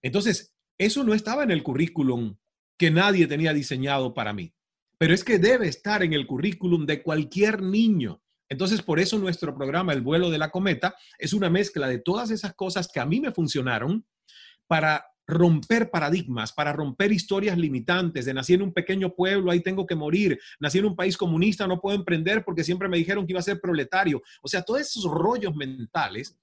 [0.00, 2.36] Entonces, eso no estaba en el currículum
[2.76, 4.52] que nadie tenía diseñado para mí,
[4.98, 8.20] pero es que debe estar en el currículum de cualquier niño.
[8.48, 12.30] Entonces, por eso nuestro programa, El vuelo de la cometa, es una mezcla de todas
[12.30, 14.04] esas cosas que a mí me funcionaron
[14.66, 19.86] para romper paradigmas, para romper historias limitantes de nací en un pequeño pueblo, ahí tengo
[19.86, 23.32] que morir, nací en un país comunista, no puedo emprender porque siempre me dijeron que
[23.32, 24.22] iba a ser proletario.
[24.42, 26.38] O sea, todos esos rollos mentales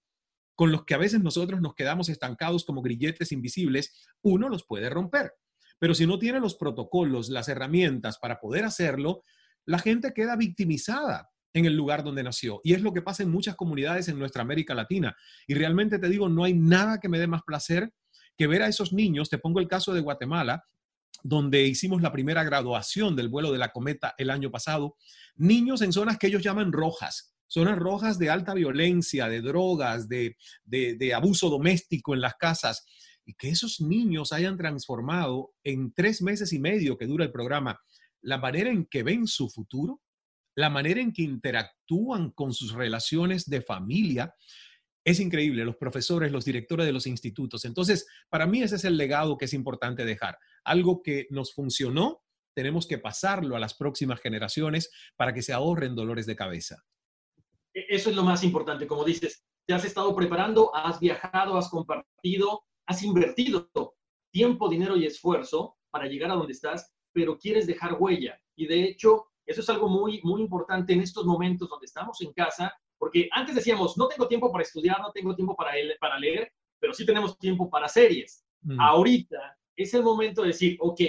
[0.55, 4.89] con los que a veces nosotros nos quedamos estancados como grilletes invisibles, uno los puede
[4.89, 5.33] romper.
[5.79, 9.23] Pero si no tiene los protocolos, las herramientas para poder hacerlo,
[9.65, 12.61] la gente queda victimizada en el lugar donde nació.
[12.63, 15.15] Y es lo que pasa en muchas comunidades en nuestra América Latina.
[15.47, 17.91] Y realmente te digo, no hay nada que me dé más placer
[18.37, 19.29] que ver a esos niños.
[19.29, 20.63] Te pongo el caso de Guatemala,
[21.23, 24.95] donde hicimos la primera graduación del vuelo de la cometa el año pasado.
[25.35, 30.35] Niños en zonas que ellos llaman rojas, zonas rojas de alta violencia, de drogas, de,
[31.13, 32.85] abuso doméstico en las casas,
[33.25, 37.79] y que esos niños hayan transformado en tres meses y medio que dura el programa
[38.21, 39.99] la manera en que ven su futuro,
[40.55, 44.33] la manera en que interactúan con sus relaciones de familia,
[45.03, 47.65] es increíble, los profesores, los directores de los institutos.
[47.65, 50.37] Entonces, para mí ese es el legado que es importante dejar.
[50.63, 52.21] Algo que nos funcionó,
[52.53, 56.83] tenemos que pasarlo a las próximas generaciones para que se ahorren dolores de cabeza.
[57.73, 61.69] E-, eso es lo más importante, como dices, te has estado preparando, has viajado, has
[61.69, 63.69] compartido, has invertido
[64.31, 68.39] tiempo, dinero y esfuerzo para llegar a donde estás, pero quieres dejar huella.
[68.55, 72.33] Y de hecho, eso es algo muy, muy importante en estos momentos donde estamos en
[72.33, 76.51] casa, porque antes decíamos, no tengo tiempo para estudiar, no tengo tiempo para, para leer,
[76.79, 78.45] pero sí tenemos tiempo para series.
[78.61, 78.79] Mm.
[78.79, 81.01] Ahorita es el momento de decir, ok,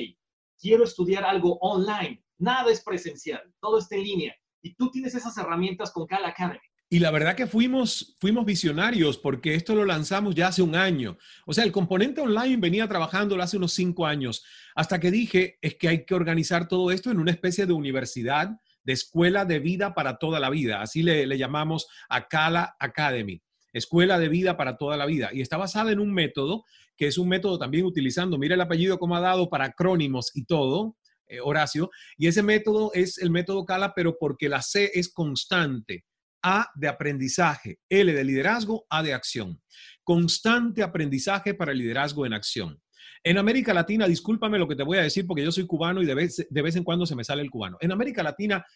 [0.58, 5.36] quiero estudiar algo online, nada es presencial, todo está en línea y tú tienes esas
[5.36, 6.60] herramientas con Cal Academy.
[6.88, 11.16] Y la verdad que fuimos, fuimos visionarios porque esto lo lanzamos ya hace un año.
[11.46, 14.44] O sea, el componente online venía trabajando hace unos cinco años,
[14.74, 18.50] hasta que dije, es que hay que organizar todo esto en una especie de universidad,
[18.84, 20.82] de escuela de vida para toda la vida.
[20.82, 25.30] Así le, le llamamos a Cala Academy, escuela de vida para toda la vida.
[25.32, 26.64] Y está basada en un método
[26.96, 30.44] que es un método también utilizando, mira el apellido como ha dado para acrónimos y
[30.44, 30.96] todo,
[31.32, 36.04] eh, Horacio, y ese método es el método Cala, pero porque la C es constante.
[36.44, 39.62] A de aprendizaje, L de liderazgo, A de acción.
[40.02, 42.82] Constante aprendizaje para el liderazgo en acción.
[43.22, 46.06] En América Latina, discúlpame lo que te voy a decir porque yo soy cubano y
[46.06, 47.78] de vez, de vez en cuando se me sale el cubano.
[47.80, 48.66] En América Latina,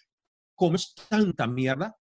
[0.54, 1.96] como es tanta mierda,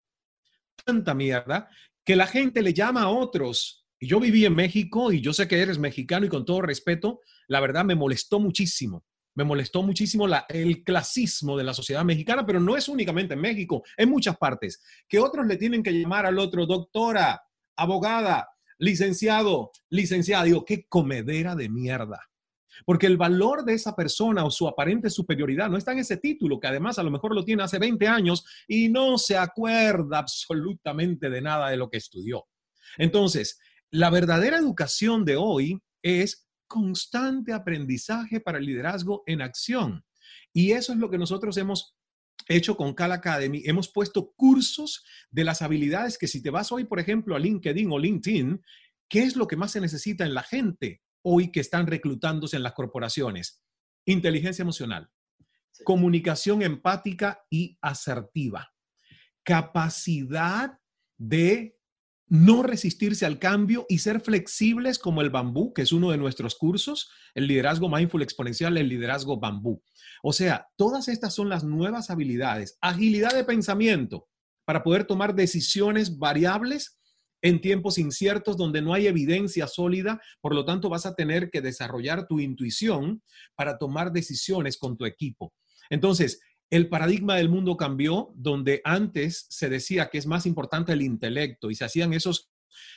[0.84, 1.68] tanta mierda,
[2.04, 3.86] que la gente le llama a otros.
[4.00, 7.60] Yo viví en México y yo sé que eres mexicano y con todo respeto, la
[7.60, 12.76] verdad me molestó muchísimo me molestó muchísimo el clasismo de la sociedad mexicana, pero no
[12.76, 16.66] es únicamente en México, en muchas partes, que otros le tienen que llamar al otro
[16.66, 17.42] doctora,
[17.76, 20.44] abogada, licenciado, licenciada.
[20.44, 22.20] Digo, qué comedera de mierda.
[22.86, 26.58] Porque el valor de esa persona o su aparente superioridad no está en ese título,
[26.58, 31.28] que además a lo mejor lo tiene hace 20 años y no se acuerda absolutamente
[31.28, 32.46] de nada de lo que estudió.
[32.96, 40.04] Entonces, la verdadera educación de hoy es constante aprendizaje para el liderazgo en acción.
[40.52, 41.96] Y eso es lo que nosotros hemos
[42.48, 46.84] hecho con Cal Academy, hemos puesto cursos de las habilidades que si te vas hoy,
[46.84, 48.62] por ejemplo, a LinkedIn o LinkedIn,
[49.08, 52.62] ¿qué es lo que más se necesita en la gente hoy que están reclutándose en
[52.62, 53.62] las corporaciones?
[54.06, 55.10] Inteligencia emocional,
[55.84, 58.72] comunicación empática y asertiva,
[59.42, 60.78] capacidad
[61.18, 61.79] de
[62.30, 66.54] no resistirse al cambio y ser flexibles como el bambú, que es uno de nuestros
[66.54, 69.82] cursos, el liderazgo mindful exponencial, el liderazgo bambú.
[70.22, 72.78] O sea, todas estas son las nuevas habilidades.
[72.80, 74.28] Agilidad de pensamiento
[74.64, 77.00] para poder tomar decisiones variables
[77.42, 81.60] en tiempos inciertos donde no hay evidencia sólida, por lo tanto vas a tener que
[81.60, 83.22] desarrollar tu intuición
[83.56, 85.52] para tomar decisiones con tu equipo.
[85.88, 86.40] Entonces,
[86.70, 91.70] el paradigma del mundo cambió, donde antes se decía que es más importante el intelecto
[91.70, 92.50] y se hacían esos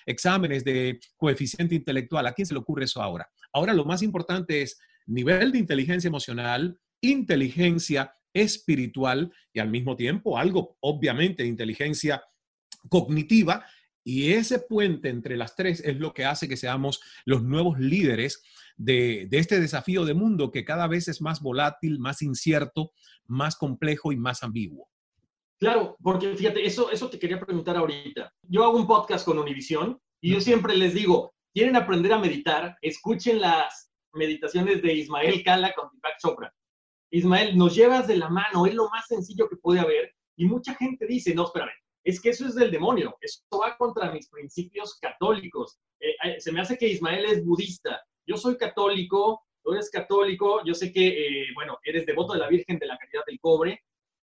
[0.06, 2.28] exámenes de coeficiente intelectual.
[2.28, 3.28] ¿A quién se le ocurre eso ahora?
[3.52, 10.38] Ahora lo más importante es nivel de inteligencia emocional, inteligencia espiritual y al mismo tiempo
[10.38, 12.24] algo, obviamente, inteligencia
[12.90, 13.66] cognitiva
[14.04, 18.44] y ese puente entre las tres es lo que hace que seamos los nuevos líderes
[18.76, 22.92] de, este desafío de mundo que cada vez es más volátil, más incierto,
[23.28, 24.90] más complejo y más ambiguo.
[25.60, 28.34] Claro, porque fíjate, eso, eso te quería preguntar ahorita.
[28.50, 32.78] Yo hago un podcast con Univisión y yo siempre les digo, quieren aprender a meditar,
[32.82, 36.54] escuchen las meditaciones de Ismael Cala con Deepak Chopra.
[37.12, 40.14] Ismael, nos llevas de la mano, es lo más sencillo que puede haber.
[40.36, 41.72] Y mucha gente dice, no, espérame,
[42.04, 45.80] es que eso es del demonio, eso va contra mis principios católicos.
[46.00, 50.62] Eh, eh, se me hace que Ismael es budista, yo soy católico, tú eres católico,
[50.66, 53.84] yo sé que, eh, bueno, eres devoto de la Virgen de la Caridad del Cobre.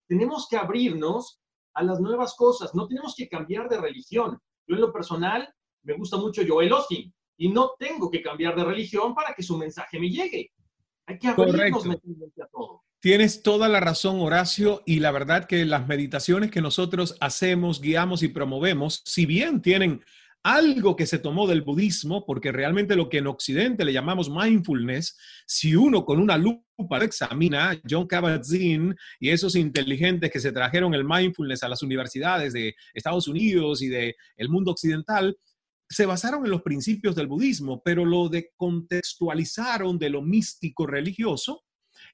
[0.07, 1.39] Tenemos que abrirnos
[1.73, 4.37] a las nuevas cosas, no tenemos que cambiar de religión.
[4.67, 5.47] Yo en lo personal
[5.83, 9.57] me gusta mucho Joel Osteen y no tengo que cambiar de religión para que su
[9.57, 10.51] mensaje me llegue.
[11.07, 12.83] Hay que abrirnos a todo.
[12.99, 18.21] Tienes toda la razón, Horacio, y la verdad que las meditaciones que nosotros hacemos, guiamos
[18.21, 20.05] y promovemos, si bien tienen
[20.43, 25.17] algo que se tomó del budismo, porque realmente lo que en Occidente le llamamos mindfulness,
[25.45, 30.93] si uno con una lupa lo examina, John Kabat-Zinn y esos inteligentes que se trajeron
[30.93, 35.37] el mindfulness a las universidades de Estados Unidos y del el mundo occidental,
[35.87, 41.63] se basaron en los principios del budismo, pero lo de contextualizaron de lo místico religioso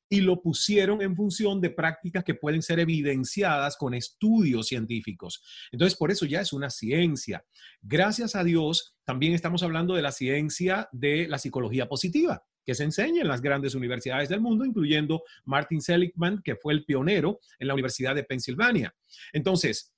[0.10, 5.44] y lo pusieron en función de prácticas que pueden ser evidenciadas con estudios científicos.
[5.72, 7.46] Entonces, por eso ya es una ciencia.
[7.82, 12.84] Gracias a Dios, también estamos hablando de la ciencia de la psicología positiva que se
[12.84, 17.68] enseña en las grandes universidades del mundo, incluyendo Martin Seligman, que fue el pionero en
[17.70, 18.94] la Universidad de Pensilvania.
[19.32, 19.94] Entonces,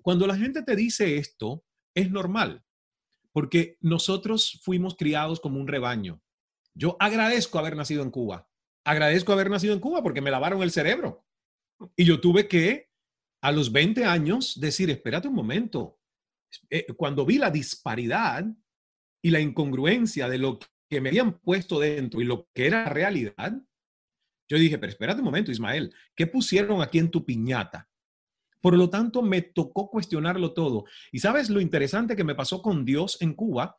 [0.00, 2.64] cuando la gente te dice esto, es normal,
[3.30, 6.22] porque nosotros fuimos criados como un rebaño.
[6.72, 8.48] Yo agradezco haber nacido en Cuba
[8.84, 11.26] agradezco haber nacido en Cuba porque me lavaron el cerebro.
[11.96, 12.90] Y yo tuve que,
[13.42, 15.98] a los 20 años, decir, espérate un momento.
[16.70, 18.44] Eh, cuando vi la disparidad
[19.22, 23.54] y la incongruencia de lo que me habían puesto dentro y lo que era realidad,
[24.48, 27.88] yo dije, pero espérate un momento, Ismael, ¿qué pusieron aquí en tu piñata?
[28.60, 30.84] Por lo tanto, me tocó cuestionarlo todo.
[31.12, 33.78] Y sabes lo interesante que me pasó con Dios en Cuba,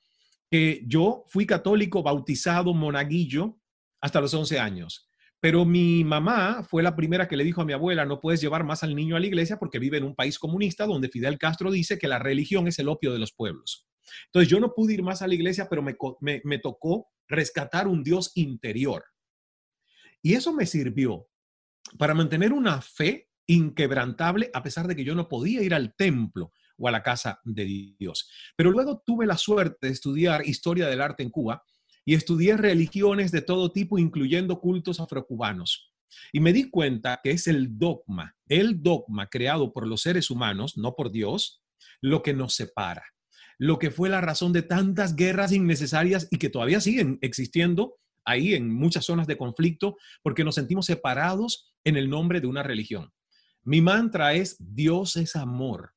[0.49, 3.59] que yo fui católico, bautizado, monaguillo,
[4.05, 5.09] hasta los 11 años.
[5.39, 8.63] Pero mi mamá fue la primera que le dijo a mi abuela, no puedes llevar
[8.63, 11.71] más al niño a la iglesia porque vive en un país comunista donde Fidel Castro
[11.71, 13.87] dice que la religión es el opio de los pueblos.
[14.27, 15.95] Entonces yo no pude ir más a la iglesia, pero me,
[16.43, 19.03] me tocó rescatar un Dios interior.
[20.21, 21.27] Y eso me sirvió
[21.97, 26.53] para mantener una fe inquebrantable a pesar de que yo no podía ir al templo
[26.77, 28.29] o a la casa de Dios.
[28.55, 31.63] Pero luego tuve la suerte de estudiar historia del arte en Cuba
[32.05, 35.91] y estudié religiones de todo tipo, incluyendo cultos afrocubanos.
[36.31, 40.77] Y me di cuenta que es el dogma, el dogma creado por los seres humanos,
[40.77, 41.63] no por Dios,
[42.01, 43.03] lo que nos separa.
[43.57, 48.53] Lo que fue la razón de tantas guerras innecesarias y que todavía siguen existiendo ahí
[48.53, 53.11] en muchas zonas de conflicto, porque nos sentimos separados en el nombre de una religión.
[53.63, 55.93] Mi mantra es, Dios es amor,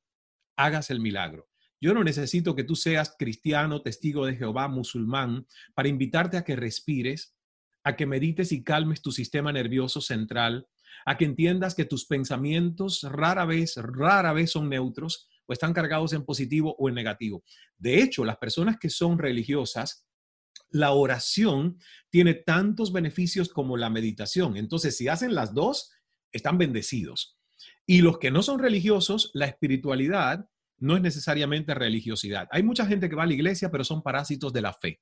[0.56, 1.48] hagas el milagro.
[1.80, 6.56] Yo no necesito que tú seas cristiano, testigo de Jehová, musulmán, para invitarte a que
[6.56, 7.36] respires,
[7.84, 10.66] a que medites y calmes tu sistema nervioso central,
[11.06, 16.12] a que entiendas que tus pensamientos rara vez, rara vez son neutros o están cargados
[16.12, 17.44] en positivo o en negativo.
[17.78, 20.06] De hecho, las personas que son religiosas,
[20.70, 21.78] la oración
[22.10, 24.56] tiene tantos beneficios como la meditación.
[24.56, 25.90] Entonces, si hacen las dos,
[26.32, 27.38] están bendecidos.
[27.86, 30.46] Y los que no son religiosos, la espiritualidad
[30.78, 32.48] no es necesariamente religiosidad.
[32.50, 35.00] Hay mucha gente que va a la iglesia, pero son parásitos de la fe.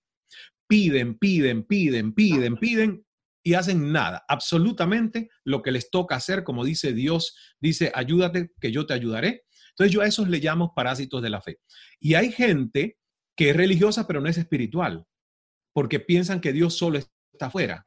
[0.67, 3.07] Piden, piden, piden, piden, piden
[3.45, 8.73] y hacen nada, absolutamente lo que les toca hacer, como dice Dios, dice, ayúdate que
[8.73, 9.45] yo te ayudaré.
[9.71, 11.61] Entonces yo a esos le llamo parásitos de la fe.
[12.01, 12.99] Y hay gente
[13.37, 15.05] que es religiosa pero no es espiritual,
[15.73, 17.87] porque piensan que Dios solo está afuera.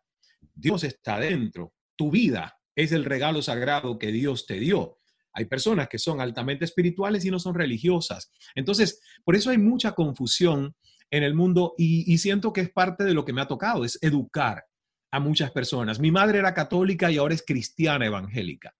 [0.53, 1.73] Dios está dentro.
[1.97, 4.98] Tu vida es el regalo sagrado que Dios te dio.
[5.33, 8.31] Hay personas que son altamente espirituales y no son religiosas.
[8.55, 10.75] Entonces, por eso hay mucha confusión
[11.11, 13.97] en el mundo y, siento que es parte de lo que me ha tocado, es
[14.01, 14.63] educar
[15.11, 15.99] a muchas personas.
[15.99, 18.75] Mi madre era católica y ahora es cristiana evangélica.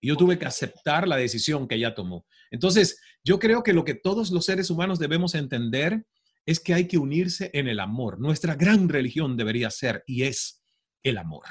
[0.00, 2.26] Y yo tuve que aceptar la decisión que ella tomó.
[2.50, 6.06] Entonces, yo creo que lo que todos los seres humanos debemos entender
[6.46, 8.20] es que hay que unirse en el amor.
[8.20, 10.62] Nuestra gran religión debería ser y es
[11.02, 11.44] el amor.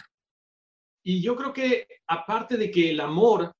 [1.03, 3.55] Y yo creo que aparte de que el amor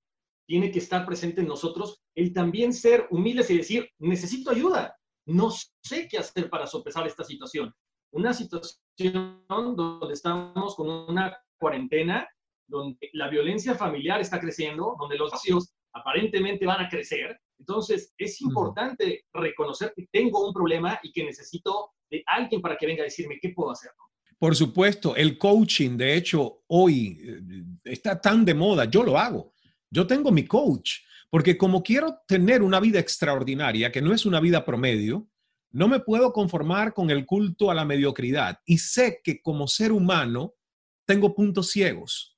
[0.46, 5.50] tiene que estar presente en nosotros, el también ser humildes y decir, necesito ayuda, no
[5.84, 7.74] sé qué hacer para sopesar esta situación.
[8.12, 12.28] Una situación donde estamos con una cuarentena,
[12.68, 17.40] donde la violencia familiar está creciendo, donde los vacíos aparentemente van a crecer.
[17.60, 22.86] Entonces, es importante reconocer que tengo un problema y que necesito de alguien para que
[22.86, 23.92] venga a decirme qué puedo hacer.
[24.38, 29.55] Por supuesto, el coaching, de hecho, hoy eh, está tan de moda, yo lo hago.
[29.90, 34.40] Yo tengo mi coach, porque como quiero tener una vida extraordinaria, que no es una
[34.40, 35.30] vida promedio,
[35.72, 38.60] no me puedo conformar con el culto a la mediocridad.
[38.66, 40.54] Y sé que como ser humano
[41.06, 42.38] tengo puntos ciegos,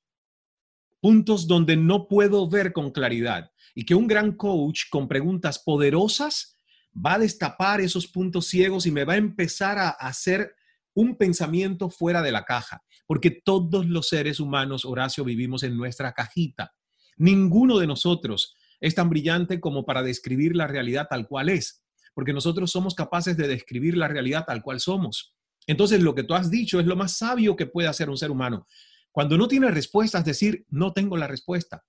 [1.00, 3.52] puntos donde no puedo ver con claridad.
[3.74, 6.56] Y que un gran coach con preguntas poderosas
[6.94, 10.54] va a destapar esos puntos ciegos y me va a empezar a hacer
[10.94, 12.82] un pensamiento fuera de la caja.
[13.06, 16.74] Porque todos los seres humanos, Horacio, vivimos en nuestra cajita.
[17.18, 21.82] Ninguno de nosotros es tan brillante como para describir la realidad tal cual es,
[22.14, 25.34] porque nosotros somos capaces de describir la realidad tal cual somos.
[25.66, 28.30] Entonces, lo que tú has dicho es lo más sabio que puede hacer un ser
[28.30, 28.66] humano.
[29.12, 31.84] Cuando no tiene respuesta, es decir, no tengo la respuesta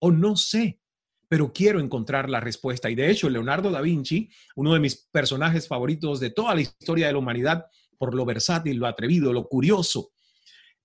[0.00, 0.80] o no sé,
[1.28, 2.90] pero quiero encontrar la respuesta.
[2.90, 7.06] Y de hecho, Leonardo da Vinci, uno de mis personajes favoritos de toda la historia
[7.06, 7.66] de la humanidad,
[7.98, 10.12] por lo versátil, lo atrevido, lo curioso,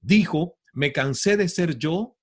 [0.02, 2.18] dijo, me cansé de ser yo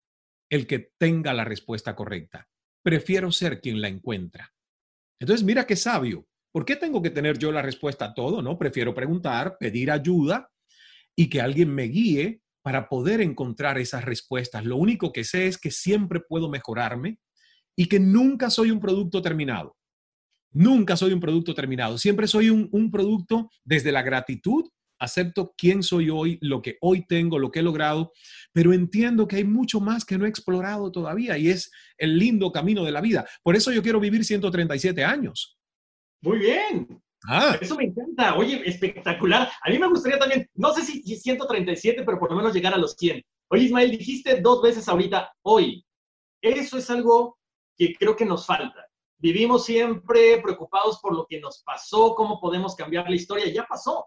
[0.51, 2.49] el que tenga la respuesta correcta.
[2.83, 4.53] Prefiero ser quien la encuentra.
[5.19, 6.27] Entonces, mira qué sabio.
[6.53, 8.43] ¿Por qué tengo que tener yo la respuesta a todo?
[8.43, 10.51] No, prefiero preguntar, pedir ayuda
[11.15, 14.65] y que alguien me guíe para poder encontrar esas respuestas.
[14.65, 17.19] Lo único que sé es que siempre puedo mejorarme
[17.77, 19.77] y que nunca soy un producto terminado.
[20.53, 21.97] Nunca soy un producto terminado.
[21.97, 24.69] Siempre soy un, un producto desde la gratitud
[25.01, 28.13] acepto quién soy hoy, lo que hoy tengo, lo que he logrado,
[28.53, 32.53] pero entiendo que hay mucho más que no he explorado todavía y es el lindo
[32.53, 33.27] camino de la vida.
[33.43, 35.59] Por eso yo quiero vivir 137 años.
[36.23, 37.03] Muy bien.
[37.25, 37.57] Ah.
[37.61, 38.37] Eso me encanta.
[38.37, 39.51] Oye, espectacular.
[39.63, 42.79] A mí me gustaría también, no sé si 137, pero por lo menos llegar a
[42.79, 43.23] los 100.
[43.49, 45.85] Oye, Ismael, dijiste dos veces ahorita, hoy.
[46.43, 47.39] Eso es algo
[47.77, 48.87] que creo que nos falta.
[49.19, 53.53] Vivimos siempre preocupados por lo que nos pasó, cómo podemos cambiar la historia.
[53.53, 54.07] Ya pasó.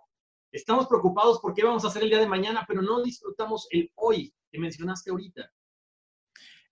[0.54, 3.92] Estamos preocupados por qué vamos a hacer el día de mañana, pero no disfrutamos el
[3.96, 5.52] hoy que mencionaste ahorita.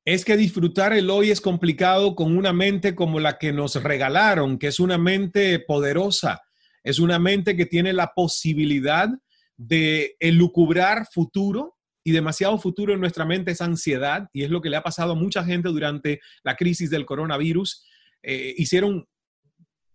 [0.06, 4.60] Es que disfrutar el hoy es complicado con una mente como la que nos regalaron,
[4.60, 6.42] que es una mente poderosa,
[6.84, 9.10] es una mente que tiene la posibilidad
[9.58, 14.70] de elucubrar futuro y demasiado futuro en nuestra mente es ansiedad y es lo que
[14.70, 17.84] le ha pasado a mucha gente durante la crisis del coronavirus.
[18.22, 19.08] Eh, hicieron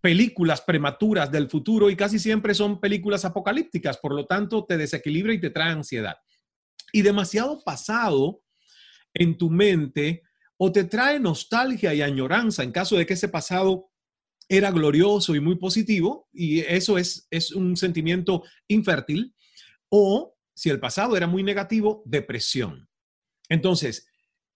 [0.07, 5.35] películas prematuras del futuro y casi siempre son películas apocalípticas, por lo tanto te desequilibra
[5.35, 6.15] y te trae ansiedad.
[6.93, 8.45] Y demasiado pasado
[9.13, 10.23] en tu mente
[10.59, 13.91] o te trae nostalgia y añoranza en caso de que ese pasado
[14.49, 19.35] era glorioso y muy positivo y eso es, es un sentimiento infértil
[19.89, 22.89] o si el pasado era muy negativo, depresión.
[23.49, 24.07] Entonces,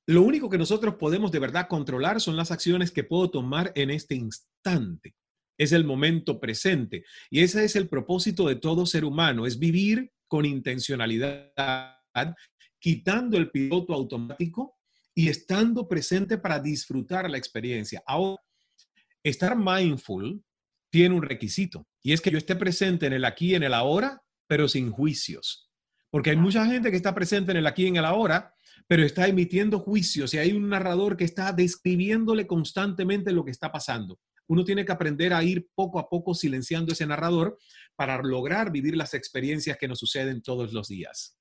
[0.06, 3.90] lo único que nosotros podemos de verdad controlar son las acciones que puedo tomar en
[3.90, 5.16] este instante
[5.60, 7.04] es el momento presente.
[7.28, 11.92] Y ese es el propósito de todo ser humano, es vivir con intencionalidad,
[12.78, 14.78] quitando el piloto automático
[15.14, 18.02] y estando presente para disfrutar la experiencia.
[18.06, 18.40] Ahora,
[19.22, 20.42] estar mindful
[20.90, 24.22] tiene un requisito y es que yo esté presente en el aquí en el ahora,
[24.46, 25.70] pero sin juicios.
[26.08, 28.54] Porque hay mucha gente que está presente en el aquí en el ahora,
[28.88, 33.70] pero está emitiendo juicios y hay un narrador que está describiéndole constantemente lo que está
[33.70, 34.18] pasando
[34.50, 37.56] uno tiene que aprender a ir poco a poco silenciando ese narrador
[37.94, 41.38] para lograr vivir las experiencias que nos suceden todos los días.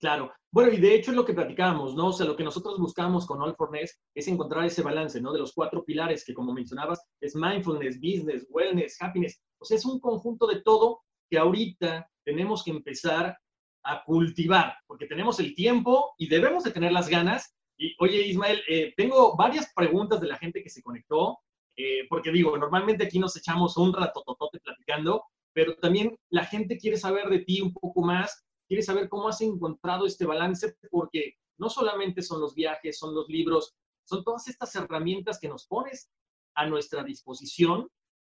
[0.00, 0.32] Claro.
[0.50, 2.08] Bueno, y de hecho es lo que platicábamos, ¿no?
[2.08, 5.32] O sea, lo que nosotros buscamos con All for es encontrar ese balance, ¿no?
[5.32, 9.40] De los cuatro pilares que, como mencionabas, es mindfulness, business, wellness, happiness.
[9.58, 13.38] O sea, es un conjunto de todo que ahorita tenemos que empezar
[13.84, 17.54] a cultivar, porque tenemos el tiempo y debemos de tener las ganas.
[17.78, 21.38] Y oye, Ismael, eh, tengo varias preguntas de la gente que se conectó,
[21.76, 26.78] eh, porque digo, normalmente aquí nos echamos un rato totote platicando, pero también la gente
[26.78, 31.34] quiere saber de ti un poco más, quiere saber cómo has encontrado este balance, porque
[31.58, 36.10] no solamente son los viajes, son los libros, son todas estas herramientas que nos pones
[36.54, 37.88] a nuestra disposición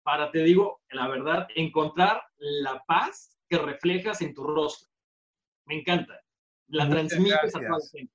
[0.02, 4.88] para, te digo, la verdad, encontrar la paz que reflejas en tu rostro.
[5.66, 6.20] Me encanta.
[6.68, 8.12] La transmites a toda la gente.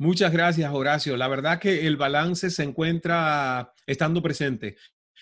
[0.00, 1.16] Muchas gracias, Horacio.
[1.16, 4.76] La verdad que el balance se encuentra estando presente.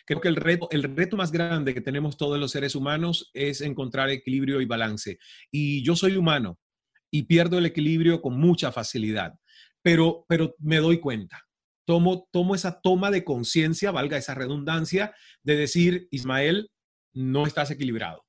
[0.04, 3.62] Creo que el reto, el reto más grande que tenemos todos los seres humanos es
[3.62, 5.18] encontrar equilibrio y balance.
[5.50, 6.58] Y yo soy humano
[7.10, 9.32] y pierdo el equilibrio con mucha facilidad,
[9.80, 11.42] pero, pero me doy cuenta.
[11.86, 16.70] Tomo, tomo esa toma de conciencia, valga esa redundancia, de decir, Ismael,
[17.14, 18.25] no estás equilibrado.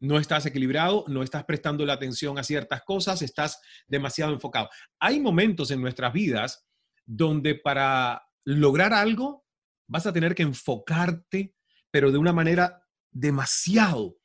[0.00, 4.68] No estás equilibrado, no estás prestando la atención a ciertas cosas, estás demasiado enfocado.
[4.98, 6.66] Hay momentos en nuestras vidas
[7.04, 9.44] donde para lograr algo
[9.86, 11.54] vas a tener que enfocarte,
[11.90, 12.80] pero de una manera
[13.10, 14.16] demasiado,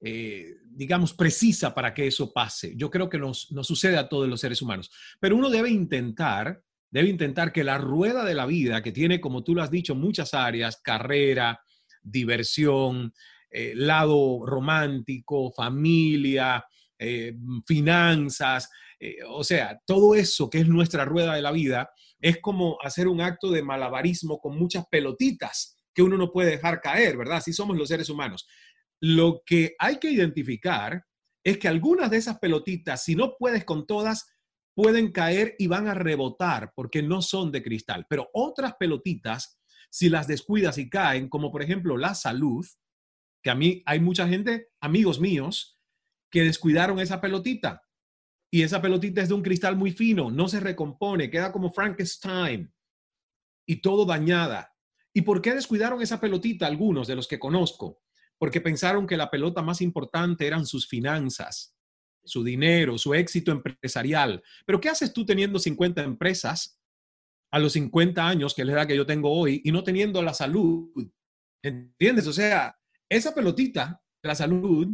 [0.00, 2.74] eh, digamos, precisa para que eso pase.
[2.76, 6.62] Yo creo que nos, nos sucede a todos los seres humanos, pero uno debe intentar,
[6.90, 9.94] debe intentar que la rueda de la vida, que tiene, como tú lo has dicho,
[9.94, 11.60] muchas áreas, carrera,
[12.02, 13.12] diversión,
[13.50, 16.64] eh, lado romántico, familia,
[16.98, 17.34] eh,
[17.66, 18.68] finanzas,
[19.28, 21.90] o sea, todo eso que es nuestra rueda de la vida,
[22.20, 26.80] es como hacer un acto de malabarismo con muchas pelotitas que uno no puede dejar
[26.80, 27.38] caer, ¿verdad?
[27.38, 28.46] Así somos los seres humanos.
[29.00, 31.02] Lo que hay que identificar
[31.42, 34.26] es que algunas de esas pelotitas, si no puedes con todas,
[34.74, 38.06] pueden caer y van a rebotar porque no son de cristal.
[38.08, 39.58] Pero otras pelotitas,
[39.90, 42.64] si las descuidas y caen, como por ejemplo la salud,
[43.42, 45.80] que a mí hay mucha gente, amigos míos,
[46.30, 47.82] que descuidaron esa pelotita
[48.50, 52.72] y esa pelotita es de un cristal muy fino, no se recompone, queda como Frankenstein
[53.66, 54.74] y todo dañada.
[55.14, 58.02] ¿Y por qué descuidaron esa pelotita algunos de los que conozco?
[58.38, 61.76] Porque pensaron que la pelota más importante eran sus finanzas,
[62.24, 64.42] su dinero, su éxito empresarial.
[64.66, 66.80] Pero ¿qué haces tú teniendo 50 empresas
[67.52, 70.22] a los 50 años, que es la edad que yo tengo hoy, y no teniendo
[70.22, 70.90] la salud?
[71.62, 72.26] ¿Entiendes?
[72.26, 72.79] O sea,
[73.10, 74.88] esa pelotita, la salud,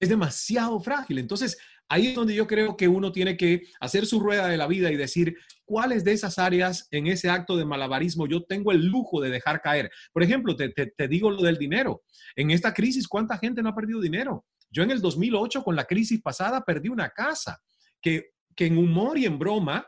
[0.00, 1.18] es demasiado frágil.
[1.18, 1.58] Entonces,
[1.88, 4.90] Ahí es donde yo creo que uno tiene que hacer su rueda de la vida
[4.90, 9.20] y decir cuáles de esas áreas en ese acto de malabarismo yo tengo el lujo
[9.20, 9.90] de dejar caer.
[10.12, 12.02] Por ejemplo, te, digo lo del dinero.
[12.34, 14.44] En esta crisis, ¿cuánta gente no ha perdido dinero?
[14.70, 17.60] Yo en el 2008, con la crisis pasada, perdí una casa
[18.00, 19.86] que, que en humor y en broma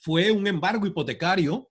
[0.00, 1.68] fue un embargo hipotecario.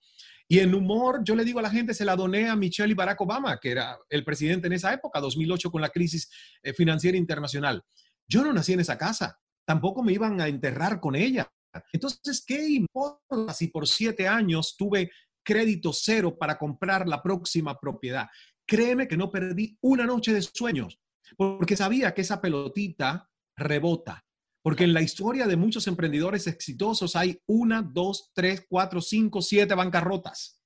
[0.47, 2.95] Y en humor, yo le digo a la gente, se la doné a Michelle y
[2.95, 6.29] Barack Obama, que era el presidente en esa época, 2008, con la crisis
[6.61, 7.81] eh, financiera internacional.
[8.27, 11.51] Yo no nací en esa casa tampoco me iban a enterrar con ella.
[11.91, 15.11] Entonces, ¿qué importa si por siete años tuve
[15.43, 18.27] crédito cero para comprar la próxima propiedad?
[18.65, 20.99] Créeme que no perdí una noche de sueños,
[21.35, 24.23] porque sabía que esa pelotita rebota.
[24.65, 29.75] Porque en la historia de muchos emprendedores exitosos hay una, dos, tres, cuatro, cinco, siete
[29.75, 30.59] bancarrotas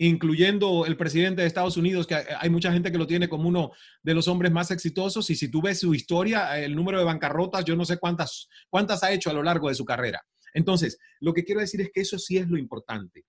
[0.00, 3.72] incluyendo el presidente de Estados Unidos, que hay mucha gente que lo tiene como uno
[4.00, 7.64] de los hombres más exitosos, y si tú ves su historia, el número de bancarrotas,
[7.64, 10.22] yo no sé cuántas, cuántas ha hecho a lo largo de su carrera.
[10.54, 13.24] Entonces, lo que quiero decir es que eso sí es lo importante.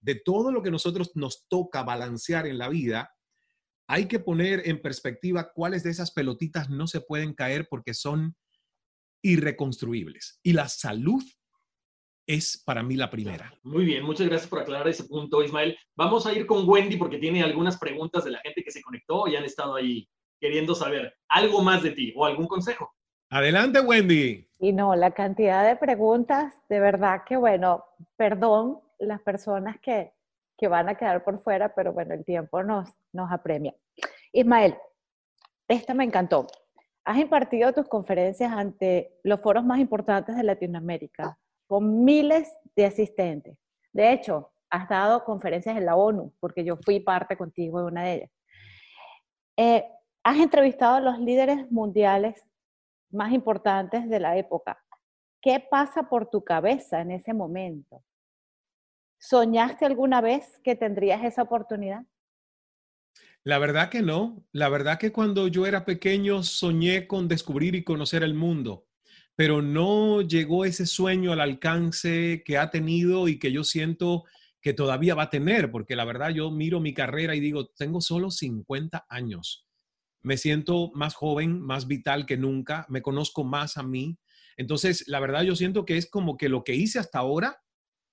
[0.00, 3.14] De todo lo que nosotros nos toca balancear en la vida,
[3.86, 8.34] hay que poner en perspectiva cuáles de esas pelotitas no se pueden caer porque son
[9.22, 10.38] irreconstruibles.
[10.42, 11.22] Y la salud
[12.26, 13.52] es para mí la primera.
[13.62, 15.76] Muy bien, muchas gracias por aclarar ese punto, Ismael.
[15.96, 19.26] Vamos a ir con Wendy porque tiene algunas preguntas de la gente que se conectó
[19.26, 20.08] y han estado ahí
[20.40, 22.94] queriendo saber algo más de ti o algún consejo.
[23.30, 24.48] Adelante, Wendy.
[24.58, 27.84] Y no, la cantidad de preguntas, de verdad que bueno,
[28.16, 30.12] perdón las personas que,
[30.56, 33.74] que van a quedar por fuera, pero bueno, el tiempo nos, nos apremia.
[34.32, 34.76] Ismael,
[35.68, 36.46] esta me encantó.
[37.10, 41.36] Has impartido tus conferencias ante los foros más importantes de Latinoamérica,
[41.66, 43.58] con miles de asistentes.
[43.92, 48.04] De hecho, has dado conferencias en la ONU, porque yo fui parte contigo de una
[48.04, 48.30] de ellas.
[49.56, 49.88] Eh,
[50.22, 52.46] has entrevistado a los líderes mundiales
[53.10, 54.80] más importantes de la época.
[55.42, 58.04] ¿Qué pasa por tu cabeza en ese momento?
[59.18, 62.04] ¿Soñaste alguna vez que tendrías esa oportunidad?
[63.44, 64.46] La verdad que no.
[64.52, 68.86] La verdad que cuando yo era pequeño soñé con descubrir y conocer el mundo
[69.40, 74.24] pero no llegó ese sueño al alcance que ha tenido y que yo siento
[74.60, 78.02] que todavía va a tener, porque la verdad yo miro mi carrera y digo, tengo
[78.02, 79.66] solo 50 años.
[80.22, 84.18] me siento más joven, más vital que nunca, me conozco más a mí.
[84.58, 87.62] Entonces, la verdad yo siento que es como que lo que hice hasta ahora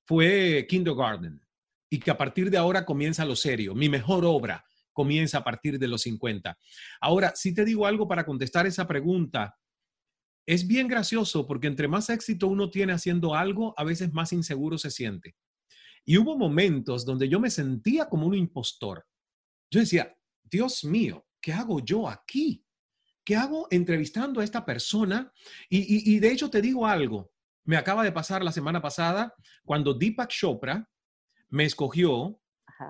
[0.05, 1.41] fue kindergarten
[1.89, 3.75] y que a partir de ahora comienza lo serio.
[3.75, 4.63] Mi mejor obra
[4.97, 6.57] comienza a partir de los 50.
[7.01, 9.55] Ahora, si te digo algo para contestar esa pregunta,
[10.43, 14.79] es bien gracioso porque entre más éxito uno tiene haciendo algo, a veces más inseguro
[14.79, 15.35] se siente.
[16.03, 19.05] Y hubo momentos donde yo me sentía como un impostor.
[19.69, 22.65] Yo decía, Dios mío, ¿qué hago yo aquí?
[23.23, 25.31] ¿Qué hago entrevistando a esta persona?
[25.69, 27.31] Y, de hecho te digo algo,
[27.65, 29.31] me acaba de pasar la semana pasada
[29.63, 30.89] cuando Deepak Chopra
[31.49, 32.41] me escogió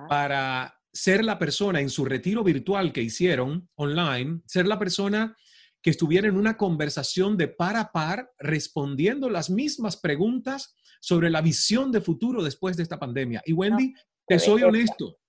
[0.07, 5.37] para ser la persona en su retiro virtual que hicieron online, ser la persona
[5.83, 11.41] que estuviera en una conversación de par a par respondiendo las mismas preguntas sobre la
[11.41, 13.43] visión de futuro después de esta pandemia.
[13.45, 13.93] Y Wendy,
[14.27, 15.19] te soy honesto,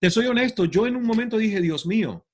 [0.00, 2.24] te soy honesto, yo en un momento dije, Dios mío,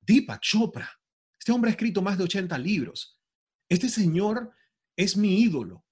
[0.00, 0.88] Deepak Chopra,
[1.36, 3.20] este hombre ha escrito más de 80 libros,
[3.68, 4.52] este señor
[4.96, 5.84] es mi ídolo.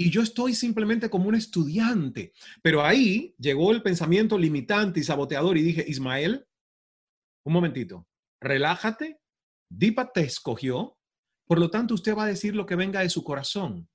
[0.00, 2.32] Y yo estoy simplemente como un estudiante.
[2.62, 6.46] Pero ahí llegó el pensamiento limitante y saboteador y dije, Ismael,
[7.44, 8.08] un momentito,
[8.40, 9.20] relájate
[9.68, 10.96] Dipa te escogió,
[11.46, 13.90] por lo tanto usted va a decir lo que venga de su corazón.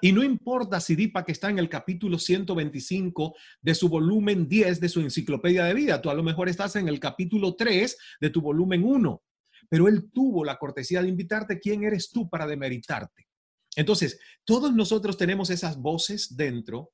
[0.00, 4.78] Y no importa si Dipa que está en el capítulo 125 de su volumen 10
[4.78, 8.30] de su enciclopedia de vida, tú a lo mejor estás en el capítulo 3 de
[8.30, 9.22] tu volumen 1,
[9.68, 13.29] pero él tuvo la cortesía de invitarte, ¿quién eres tú para demeritarte?
[13.76, 16.92] Entonces, todos nosotros tenemos esas voces dentro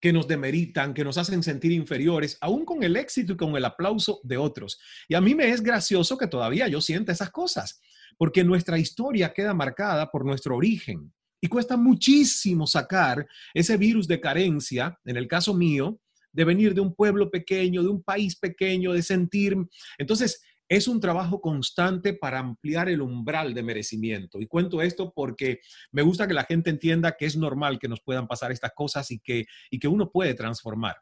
[0.00, 3.64] que nos demeritan, que nos hacen sentir inferiores, aún con el éxito y con el
[3.64, 4.80] aplauso de otros.
[5.08, 7.80] Y a mí me es gracioso que todavía yo sienta esas cosas,
[8.16, 14.20] porque nuestra historia queda marcada por nuestro origen y cuesta muchísimo sacar ese virus de
[14.20, 16.00] carencia, en el caso mío,
[16.32, 19.56] de venir de un pueblo pequeño, de un país pequeño, de sentir.
[19.98, 24.40] Entonces, es un trabajo constante para ampliar el umbral de merecimiento.
[24.40, 25.58] Y cuento esto porque
[25.90, 29.10] me gusta que la gente entienda que es normal que nos puedan pasar estas cosas
[29.10, 30.94] y que, y que uno puede transformar.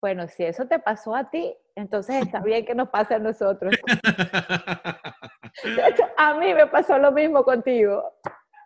[0.00, 3.74] Bueno, si eso te pasó a ti, entonces está bien que nos pase a nosotros.
[5.64, 8.04] De hecho, a mí me pasó lo mismo contigo.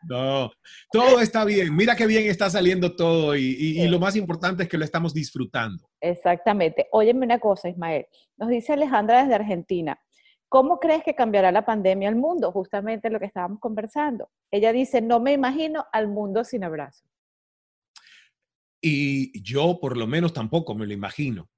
[0.07, 0.51] No,
[0.93, 1.75] todo está bien.
[1.75, 5.15] Mira qué bien está saliendo todo y, y, lo más importante es que lo estamos
[5.15, 5.89] disfrutando.
[6.03, 6.87] Exactamente.
[6.93, 8.07] Óyeme una cosa, Ismael.
[8.37, 9.99] Nos dice Alejandra desde Argentina.
[10.55, 12.53] ¿Cómo crees que cambiará la pandemia al mundo?
[12.53, 14.31] Justamente lo que estábamos conversando.
[14.53, 17.05] Ella dice, no me imagino al mundo sin abrazos.
[18.81, 21.49] Y yo por lo menos tampoco me lo imagino.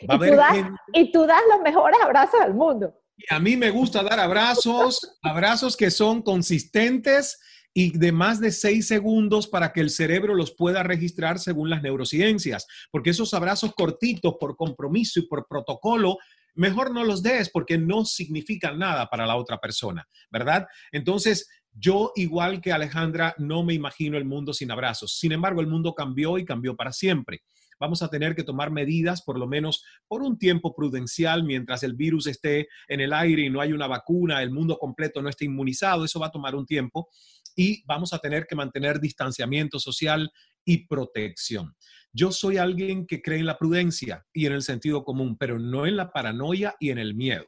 [0.00, 2.94] y, tú das, los mejores abrazos al mundo.
[3.28, 7.38] a mí me gusta dar abrazos, abrazos que son consistentes
[7.74, 11.82] y de más de seis segundos para que el cerebro los pueda registrar según las
[11.82, 16.16] neurociencias, porque esos abrazos cortitos por compromiso y por protocolo
[16.58, 20.66] mejor no los des porque no significan nada para la otra persona, ¿verdad?
[20.90, 25.18] Entonces, yo, igual que Alejandra, no me imagino el mundo sin abrazos.
[25.18, 27.42] Sin embargo, el mundo cambió y cambió para siempre.
[27.78, 31.94] Vamos a tener que tomar medidas, por lo menos por un tiempo prudencial, mientras el
[31.94, 35.44] virus esté en el aire y no hay una vacuna, el mundo completo no esté
[35.44, 36.04] inmunizado.
[36.04, 37.08] Eso va a tomar un tiempo
[37.54, 40.28] y vamos a tener que mantener distanciamiento social
[40.64, 41.74] y protección.
[42.12, 45.86] Yo soy alguien que cree en la prudencia y en el sentido común, pero no
[45.86, 47.46] en la paranoia y en el miedo.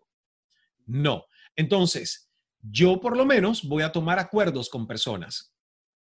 [0.87, 1.25] No.
[1.57, 2.31] Entonces,
[2.63, 5.55] yo por lo menos voy a tomar acuerdos con personas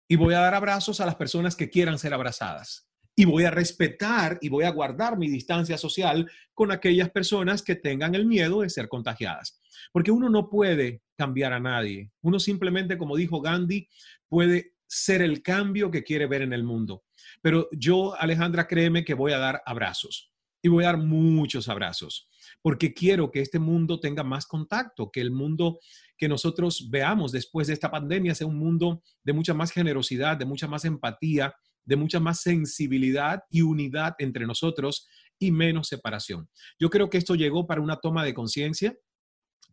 [0.07, 2.87] y voy a dar abrazos a las personas que quieran ser abrazadas.
[3.15, 7.75] Y voy a respetar y voy a guardar mi distancia social con aquellas personas que
[7.75, 9.59] tengan el miedo de ser contagiadas.
[9.91, 12.11] Porque uno no puede cambiar a nadie.
[12.21, 13.87] Uno simplemente, como dijo Gandhi,
[14.29, 17.03] puede ser el cambio que quiere ver en el mundo.
[17.41, 22.27] Pero yo, Alejandra, créeme que voy a dar abrazos y voy a dar muchos abrazos,
[22.61, 25.79] porque quiero que este mundo tenga más contacto, que el mundo
[26.17, 30.45] que nosotros veamos después de esta pandemia sea un mundo de mucha más generosidad, de
[30.45, 36.49] mucha más empatía, de mucha más sensibilidad y unidad entre nosotros y menos separación.
[36.77, 38.97] Yo creo que esto llegó para una toma de conciencia,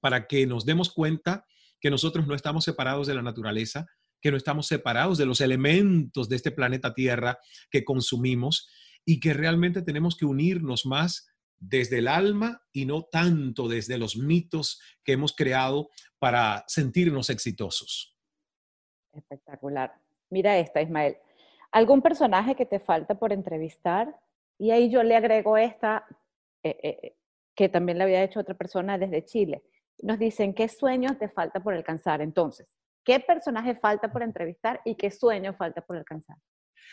[0.00, 1.44] para que nos demos cuenta
[1.80, 3.86] que nosotros no estamos separados de la naturaleza,
[4.26, 7.38] que no estamos separados de los elementos de este planeta Tierra
[7.70, 8.68] que consumimos
[9.04, 11.28] y que realmente tenemos que unirnos más
[11.60, 18.18] desde el alma y no tanto desde los mitos que hemos creado para sentirnos exitosos.
[19.12, 19.94] Espectacular.
[20.28, 21.18] Mira esta, Ismael.
[21.70, 24.12] ¿Algún personaje que te falta por entrevistar?
[24.58, 26.04] Y ahí yo le agrego esta,
[26.64, 27.16] eh, eh, eh,
[27.54, 29.62] que también le había hecho otra persona desde Chile.
[30.02, 32.20] Nos dicen, ¿qué sueños te falta por alcanzar?
[32.22, 32.66] Entonces,
[33.06, 36.36] ¿Qué personaje falta por entrevistar y qué sueño falta por alcanzar?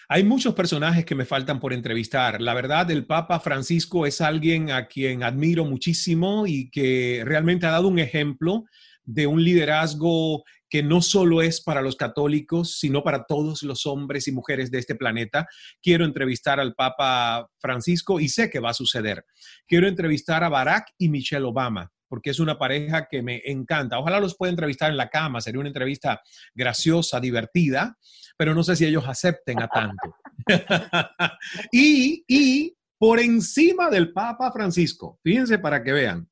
[0.07, 2.39] Hay muchos personajes que me faltan por entrevistar.
[2.39, 7.71] La verdad, el Papa Francisco es alguien a quien admiro muchísimo y que realmente ha
[7.71, 8.65] dado un ejemplo
[9.03, 14.27] de un liderazgo que no solo es para los católicos, sino para todos los hombres
[14.27, 15.47] y mujeres de este planeta.
[15.81, 19.25] Quiero entrevistar al Papa Francisco y sé que va a suceder.
[19.67, 23.97] Quiero entrevistar a Barack y Michelle Obama porque es una pareja que me encanta.
[23.97, 26.21] Ojalá los pueda entrevistar en la cama, sería una entrevista
[26.53, 27.97] graciosa, divertida,
[28.37, 30.15] pero no sé si ellos acepten a tanto.
[31.71, 36.29] y, y por encima del Papa Francisco, fíjense para que vean,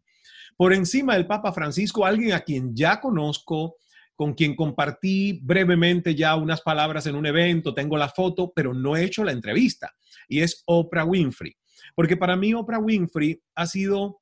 [0.56, 3.78] por encima del Papa Francisco, alguien a quien ya conozco,
[4.16, 8.96] con quien compartí brevemente ya unas palabras en un evento, tengo la foto, pero no
[8.96, 9.92] he hecho la entrevista,
[10.28, 11.56] y es Oprah Winfrey.
[11.96, 14.21] Porque para mí Oprah Winfrey ha sido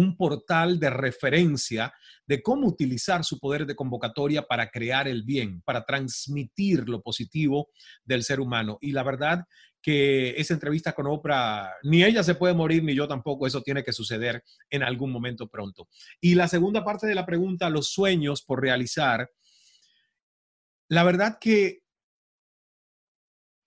[0.00, 1.92] un portal de referencia
[2.26, 7.68] de cómo utilizar su poder de convocatoria para crear el bien, para transmitir lo positivo
[8.04, 8.78] del ser humano.
[8.80, 9.44] Y la verdad
[9.82, 13.82] que esa entrevista con Oprah, ni ella se puede morir, ni yo tampoco, eso tiene
[13.82, 15.88] que suceder en algún momento pronto.
[16.20, 19.30] Y la segunda parte de la pregunta, los sueños por realizar,
[20.88, 21.80] la verdad que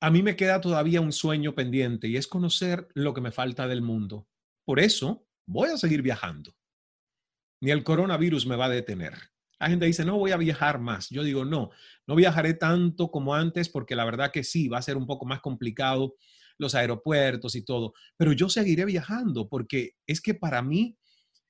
[0.01, 3.67] a mí me queda todavía un sueño pendiente y es conocer lo que me falta
[3.67, 4.27] del mundo.
[4.65, 6.55] Por eso, voy a seguir viajando.
[7.61, 9.13] Ni el coronavirus me va a detener.
[9.59, 11.09] La gente dice, no voy a viajar más.
[11.09, 11.69] Yo digo, no,
[12.05, 15.25] no viajaré tanto como antes porque la verdad que sí, va a ser un poco
[15.25, 16.15] más complicado
[16.57, 20.97] los aeropuertos y todo, pero yo seguiré viajando porque es que para mí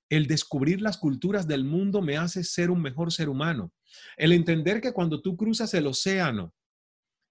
[0.10, 3.74] el descubrir las culturas del mundo me hace ser un mejor ser humano.
[4.16, 6.54] El entender que cuando tú cruzas el océano,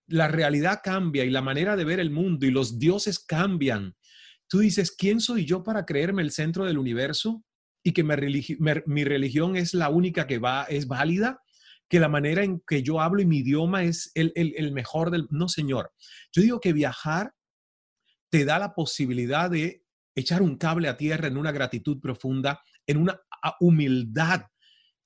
[0.09, 3.95] la realidad cambia y la manera de ver el mundo y los dioses cambian
[4.53, 7.43] tú dices, ¿quién soy yo para creerme el centro del universo
[7.83, 11.41] y que mi, religión es la única que va, es válida?
[11.89, 15.27] que la manera en que yo hablo y mi idioma es el, el, mejor del...
[15.31, 15.93] No, señor.
[16.35, 17.33] Yo digo que viajar
[18.29, 19.85] te da la posibilidad de
[20.15, 23.19] echar un cable a tierra en una gratitud profunda, en una
[23.59, 24.43] humildad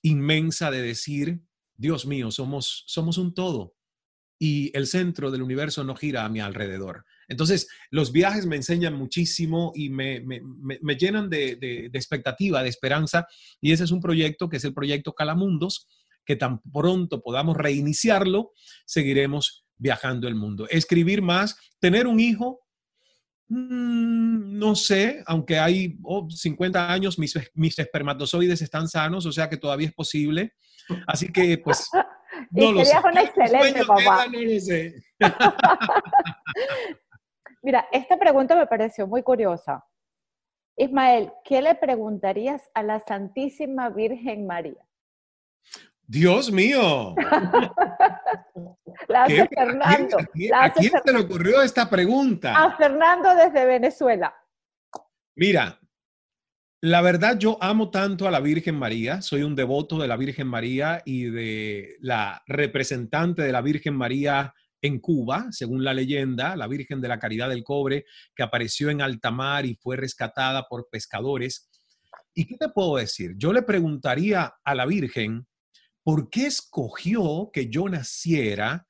[0.02, 1.40] inmensa de decir,
[1.76, 3.76] Dios mío, somos, somos un todo
[4.40, 7.04] y el centro del universo no gira a mi alrededor.
[7.28, 10.22] Entonces, los viajes me enseñan muchísimo y me,
[10.98, 13.26] llenan de, de, expectativa, de esperanza,
[13.60, 15.88] y ese es un proyecto que es el proyecto Calamundos,
[16.24, 18.52] que tan pronto podamos reiniciarlo,
[18.84, 20.66] seguiremos viajando el mundo.
[20.68, 22.60] Escribir más, tener un hijo,
[23.48, 25.96] mm, no sé, aunque hay
[26.28, 30.52] 50 años, mis, mis espermatozoides están sanos, o sea que todavía es posible.
[31.06, 31.88] Así que, pues,
[32.50, 34.26] no un excelente papá.
[37.66, 39.84] Mira, esta pregunta me pareció muy curiosa.
[40.76, 44.86] Ismael, ¿qué le preguntarías a la Santísima Virgen María?
[46.06, 47.16] Dios mío.
[49.08, 50.16] la hace Fernando.
[50.54, 52.54] ¿A quién, se le ocurrió esta pregunta?
[52.56, 54.32] A Fernando desde Venezuela.
[55.34, 55.80] Mira,
[56.82, 60.46] la verdad yo amo tanto a la Virgen María, soy un devoto de la Virgen
[60.46, 64.54] María y de la representante de la Virgen María
[64.86, 69.02] en Cuba, según la leyenda, la Virgen de la Caridad del Cobre, que apareció en
[69.02, 71.68] alta mar y fue rescatada por pescadores.
[72.34, 73.34] ¿Y qué te puedo decir?
[73.36, 75.46] Yo le preguntaría a la Virgen,
[76.02, 78.86] ¿por qué escogió que yo naciera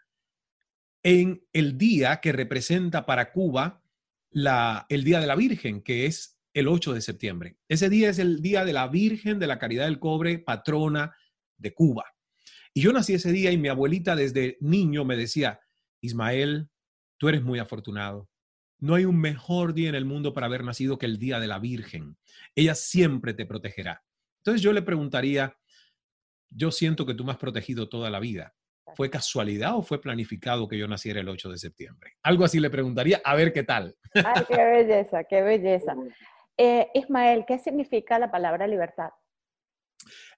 [1.03, 3.83] en el día que representa para Cuba
[4.31, 7.57] el Día de la Virgen, que es el 8 de septiembre?
[7.69, 11.15] Ese día es el Día de la Virgen de la Caridad del Cobre, patrona
[11.57, 12.05] de Cuba.
[12.75, 15.61] Y yo nací ese día y mi abuelita desde niño me decía,
[16.07, 16.69] Ismael,
[17.19, 18.29] tú eres muy afortunado.
[18.79, 21.47] No hay un mejor día en el mundo para haber nacido que el día de
[21.47, 22.17] la Virgen.
[22.55, 24.03] Ella siempre te protegerá.
[24.39, 25.57] Entonces yo le preguntaría,
[26.51, 28.55] yo siento que tú me has protegido toda la vida.
[28.95, 32.13] ¿Fue casualidad o fue planificado que yo naciera el 8 de septiembre?
[32.23, 33.97] Algo así le preguntaría, a ver qué tal.
[34.15, 35.95] Ay, qué belleza, qué belleza.
[36.59, 39.11] Eh, Ismael, ¿qué significa la palabra libertad?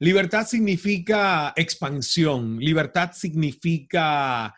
[0.01, 4.53] Libertad significa expansión, libertad significa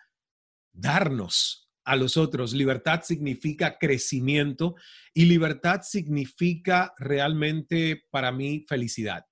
[0.81, 2.53] darnos a los otros.
[2.53, 4.75] Libertad significa crecimiento
[5.15, 9.25] y libertad significa realmente para mí felicidad.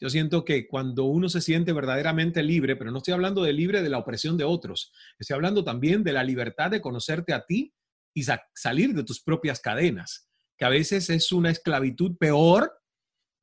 [0.00, 3.82] Yo siento que cuando uno se siente verdaderamente libre, pero no estoy hablando de libre
[3.82, 7.74] de la opresión de otros, estoy hablando también de la libertad de conocerte a ti
[8.14, 8.24] y
[8.54, 12.72] salir de tus propias cadenas, que a veces es una esclavitud peor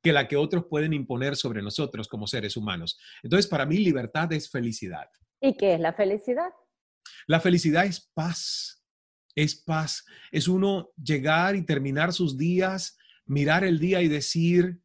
[0.02, 2.98] que la que otros pueden imponer sobre nosotros como seres humanos.
[3.22, 5.08] Entonces, para mí, libertad es felicidad.
[5.40, 6.50] ¿Y qué es la felicidad?
[7.26, 8.84] La felicidad es paz,
[9.34, 10.04] es paz.
[10.30, 14.80] Es uno llegar y terminar sus días, mirar el día y decir,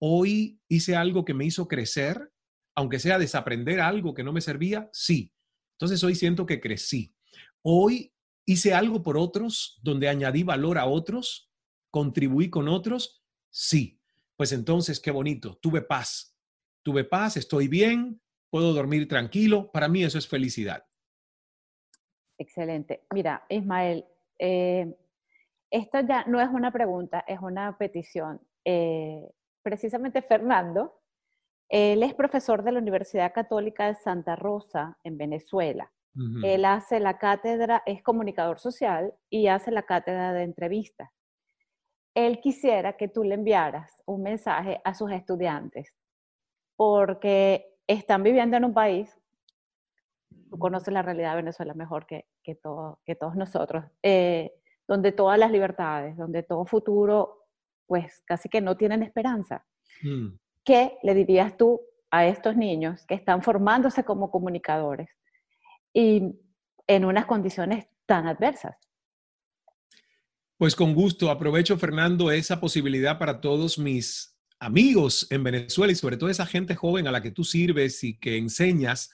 [0.00, 2.32] hoy hice algo que me hizo crecer,
[2.74, 5.32] aunque sea desaprender algo que no me servía, sí.
[5.78, 7.14] Entonces hoy siento que crecí.
[7.62, 8.14] Hoy
[8.46, 11.50] ¿Hice algo por otros donde añadí valor a otros?
[11.90, 13.24] ¿Contribuí con otros?
[13.50, 14.00] Sí.
[14.36, 15.58] Pues entonces, qué bonito.
[15.62, 16.36] Tuve paz.
[16.82, 18.20] Tuve paz, estoy bien,
[18.50, 19.70] puedo dormir tranquilo.
[19.72, 20.84] Para mí eso es felicidad.
[22.44, 23.06] Excelente.
[23.14, 24.04] Mira, Ismael,
[24.38, 24.94] eh,
[25.70, 28.38] esto ya no es una pregunta, es una petición.
[28.66, 29.26] Eh,
[29.62, 31.00] precisamente Fernando,
[31.70, 35.90] él es profesor de la Universidad Católica de Santa Rosa en Venezuela.
[36.44, 41.10] Él hace la cátedra, es comunicador social y hace la cátedra de entrevistas.
[42.14, 45.92] Él quisiera que tú le enviaras un mensaje a sus estudiantes
[46.76, 49.18] porque están viviendo en un país,
[50.50, 52.56] tú conoces la realidad de Venezuela mejor que, que,
[53.04, 54.52] que todos nosotros, eh,
[54.86, 57.48] donde todas las libertades, donde todo futuro,
[57.86, 59.66] pues casi que no tienen esperanza.
[60.02, 60.36] Mm.
[60.64, 61.80] ¿Qué le dirías tú
[62.10, 65.08] a estos niños que están formándose como comunicadores
[65.92, 66.34] y
[66.86, 68.76] en unas condiciones tan adversas?
[70.56, 76.16] Pues con gusto, aprovecho Fernando esa posibilidad para todos mis amigos en Venezuela y sobre
[76.16, 79.10] todo esa gente joven a la que tú sirves y que enseñas,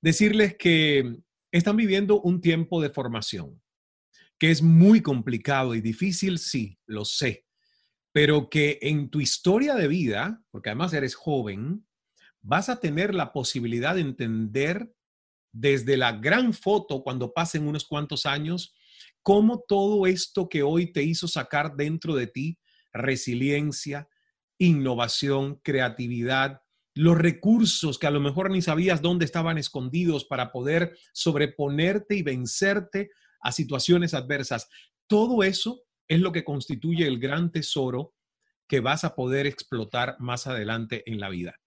[0.00, 1.16] decirles que
[1.58, 3.60] están viviendo un tiempo de formación,
[4.38, 7.46] que es muy complicado y difícil, sí, lo sé,
[8.12, 11.86] pero que en tu historia de vida, porque además eres joven,
[12.40, 14.92] vas a tener la posibilidad de entender
[15.52, 18.74] desde la gran foto cuando pasen unos cuantos años,
[19.22, 22.58] cómo todo esto que hoy te hizo sacar dentro de ti
[22.92, 24.08] resiliencia,
[24.58, 26.60] innovación, creatividad,
[26.96, 32.22] los recursos que a lo mejor ni sabías dónde estaban escondidos para poder sobreponerte y
[32.22, 33.10] vencerte
[33.42, 34.70] a situaciones adversas.
[35.06, 38.14] Todo eso es lo que constituye el gran tesoro
[38.66, 41.60] que vas a poder explotar más adelante en la vida.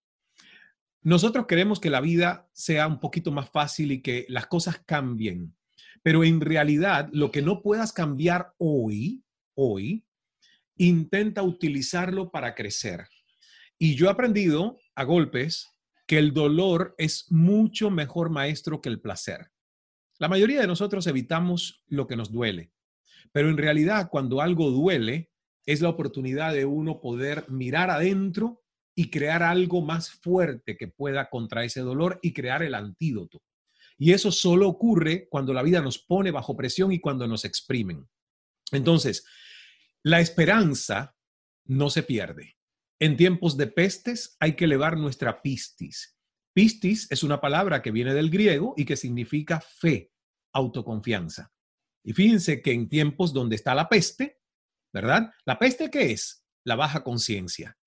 [1.04, 5.56] Nosotros queremos que la vida sea un poquito más fácil y que las cosas cambien,
[6.02, 9.24] pero en realidad lo que no puedas cambiar hoy,
[9.54, 10.04] hoy,
[10.76, 13.08] intenta utilizarlo para crecer.
[13.78, 15.70] Y yo he aprendido a golpes
[16.06, 19.50] que el dolor es mucho mejor maestro que el placer.
[20.18, 22.74] La mayoría de nosotros evitamos lo que nos duele.
[23.32, 25.32] Pero en realidad, cuando algo duele,
[25.66, 28.62] es la oportunidad de uno poder mirar adentro
[28.94, 33.42] y crear algo más fuerte que pueda contra ese dolor y crear el antídoto.
[33.98, 38.06] Y eso solo ocurre cuando la vida nos pone bajo presión y cuando nos exprimen.
[38.74, 39.26] Entonces,
[40.04, 41.16] la esperanza
[41.64, 42.59] no se pierde.
[43.00, 46.18] En tiempos de pestes hay que elevar nuestra pistis.
[46.54, 50.12] Pistis es una palabra que viene del griego y que significa fe,
[50.52, 51.54] autoconfianza.
[52.04, 54.42] Y fíjense que en tiempos donde está la peste,
[54.92, 55.32] ¿verdad?
[55.46, 56.46] ¿La peste qué es?
[56.66, 57.78] La baja conciencia.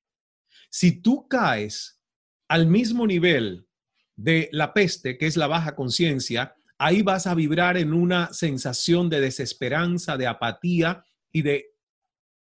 [0.71, 2.01] Si tú caes
[2.49, 3.69] al mismo nivel
[4.17, 9.11] de la peste, que es la baja conciencia, ahí vas a vibrar en una sensación
[9.11, 11.75] de desesperanza, de apatía y de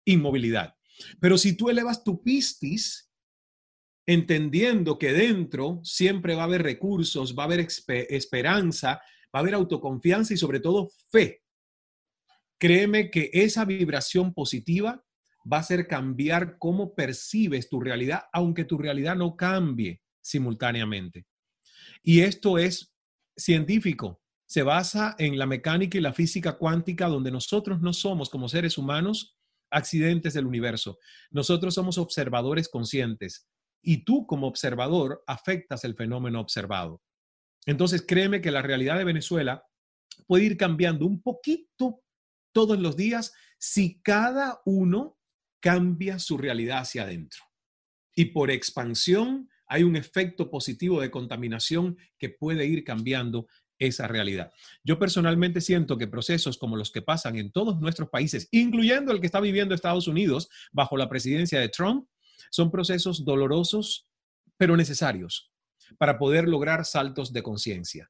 [0.06, 0.76] inmovilidad.
[1.20, 3.12] Pero si tú elevas tu pistis,
[4.06, 9.02] entendiendo que dentro siempre va a haber recursos, va a haber esperanza,
[9.34, 11.44] va a haber autoconfianza y sobre todo fe,
[12.60, 15.04] créeme que esa vibración positiva
[15.52, 21.26] va a hacer cambiar cómo percibes tu realidad, aunque tu realidad no cambie simultáneamente.
[22.02, 22.94] Y esto es
[23.36, 24.22] científico.
[24.48, 28.78] Se basa en la mecánica y la física cuántica, donde nosotros no somos como seres
[28.78, 29.35] humanos
[29.76, 30.98] accidentes del universo.
[31.32, 33.48] Nosotros somos observadores conscientes
[33.82, 37.02] y tú como observador afectas el fenómeno observado.
[37.66, 39.64] Entonces, créeme que la realidad de Venezuela
[40.28, 42.02] puede ir cambiando un poquito
[42.54, 45.18] todos los días si cada uno
[45.62, 47.44] cambia su realidad hacia adentro.
[48.16, 53.48] Y por expansión hay un efecto positivo de contaminación que puede ir cambiando
[53.80, 54.52] esa realidad.
[54.84, 59.20] Yo personalmente siento que procesos como los que pasan en todos nuestros países, incluyendo el
[59.20, 62.08] que está viviendo Estados Unidos bajo la presidencia de Trump,
[62.52, 64.08] son procesos dolorosos,
[64.58, 65.52] pero necesarios
[65.98, 68.10] para poder lograr saltos de conciencia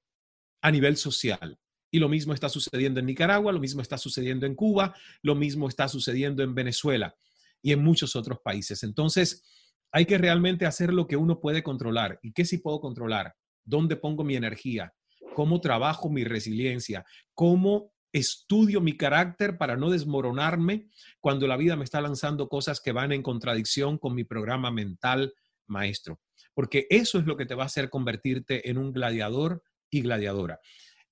[0.61, 1.59] a nivel social.
[1.91, 5.68] Y lo mismo está sucediendo en Nicaragua, lo mismo está sucediendo en Cuba, lo mismo
[5.68, 7.16] está sucediendo en Venezuela
[7.61, 8.84] y en muchos otros países.
[8.84, 9.43] Entonces,
[9.91, 12.20] hay que realmente hacer lo que uno puede controlar.
[12.22, 13.36] ¿Y qué sí puedo controlar?
[13.63, 14.93] ¿Dónde pongo mi energía?
[15.36, 20.88] Cómo trabajo mi resiliencia, cómo estudio mi carácter para no desmoronarme
[21.20, 25.34] cuando la vida me está lanzando cosas que van en contradicción con mi programa mental
[25.68, 26.22] maestro.
[26.54, 30.62] Porque eso es lo que te va a hacer convertirte en un gladiador y gladiadora.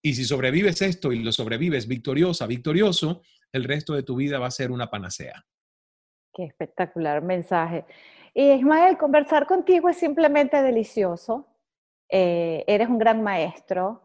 [0.02, 4.48] Y si sobrevives esto y lo sobrevives victoriosa, victorioso, el resto de tu vida va
[4.48, 5.46] a ser una panacea.
[6.34, 7.84] Qué espectacular mensaje.
[8.34, 11.46] Y Ismael, conversar contigo es simplemente delicioso.
[12.10, 14.03] Eh, eres un gran maestro,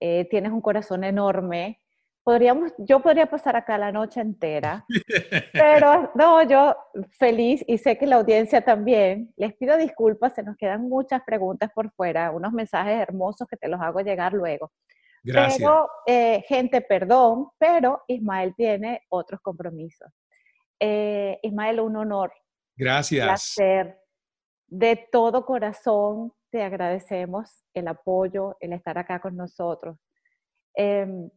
[0.00, 1.80] eh, tienes un corazón enorme,
[2.24, 4.84] podríamos, yo podría pasar acá la noche entera,
[5.52, 6.76] pero no, yo
[7.18, 9.32] feliz y sé que la audiencia también.
[9.36, 13.68] Les pido disculpas, se nos quedan muchas preguntas por fuera, unos mensajes hermosos que te
[13.68, 14.72] los hago llegar luego.
[15.22, 15.58] Gracias.
[15.58, 20.08] Pero, eh, gente, perdón, pero Ismael tiene otros compromisos.
[20.78, 22.32] Eh, Ismael, un honor.
[22.76, 23.22] Gracias.
[23.22, 23.98] Un placer.
[24.66, 29.96] De todo corazón te agradecemos el apoyo, el estar acá con nosotros.
[30.74, 31.30] Em,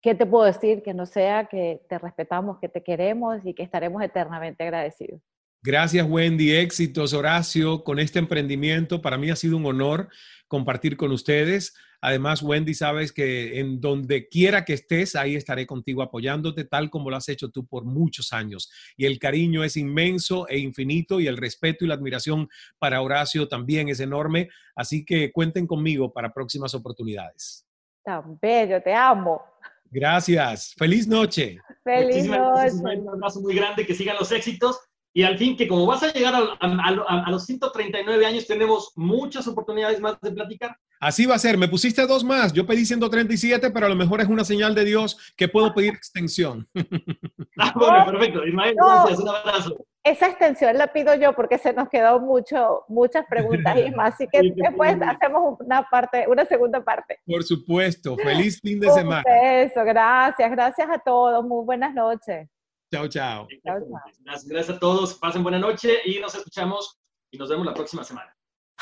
[0.00, 0.82] ¿Qué te puedo decir?
[0.82, 5.20] Que no sea que te respetamos, que te queremos y que estaremos eternamente agradecidos.
[5.62, 6.54] Gracias, Wendy.
[6.54, 9.02] Éxitos, Horacio, con este emprendimiento.
[9.02, 10.08] Para mí ha sido un honor
[10.46, 11.74] compartir con ustedes.
[12.00, 17.10] Además, Wendy, sabes que en donde quiera que estés, ahí estaré contigo apoyándote, tal como
[17.10, 18.70] lo has hecho tú por muchos años.
[18.96, 22.48] Y el cariño es inmenso e infinito y el respeto y la admiración
[22.78, 24.48] para Horacio también es enorme.
[24.76, 27.66] Así que cuenten conmigo para próximas oportunidades.
[28.04, 29.42] Tan bello, te amo.
[29.90, 30.74] Gracias.
[30.78, 31.58] Feliz noche.
[31.82, 32.74] Feliz noche.
[32.74, 34.78] Un abrazo muy grande, que sigan los éxitos.
[35.12, 38.92] Y al fin, que como vas a llegar a, a, a, los 139 años, tenemos
[38.94, 40.76] muchas oportunidades más de platicar.
[41.00, 41.56] Así va a ser.
[41.56, 42.52] Me pusiste dos más.
[42.52, 45.94] Yo pedí 137, pero a lo mejor es una señal de Dios que puedo pedir
[45.94, 46.68] extensión.
[47.58, 48.46] ah, bueno, perfecto.
[48.46, 49.18] Ismael, no, gracias.
[49.20, 49.86] Un abrazo.
[50.04, 54.14] Esa extensión la pido yo porque se nos quedó mucho, muchas preguntas y más.
[54.14, 57.18] Así que después hacemos una parte, una segunda parte.
[57.26, 58.16] Por supuesto.
[58.16, 59.24] Feliz fin de semana.
[59.42, 60.50] Eso, gracias.
[60.50, 61.44] Gracias a todos.
[61.44, 62.48] Muy buenas noches.
[62.92, 63.46] Chao, chao.
[63.66, 64.00] chao, chao.
[64.24, 65.14] Gracias, gracias a todos.
[65.14, 66.98] Pasen buena noche y nos escuchamos
[67.30, 68.32] y nos vemos la próxima semana.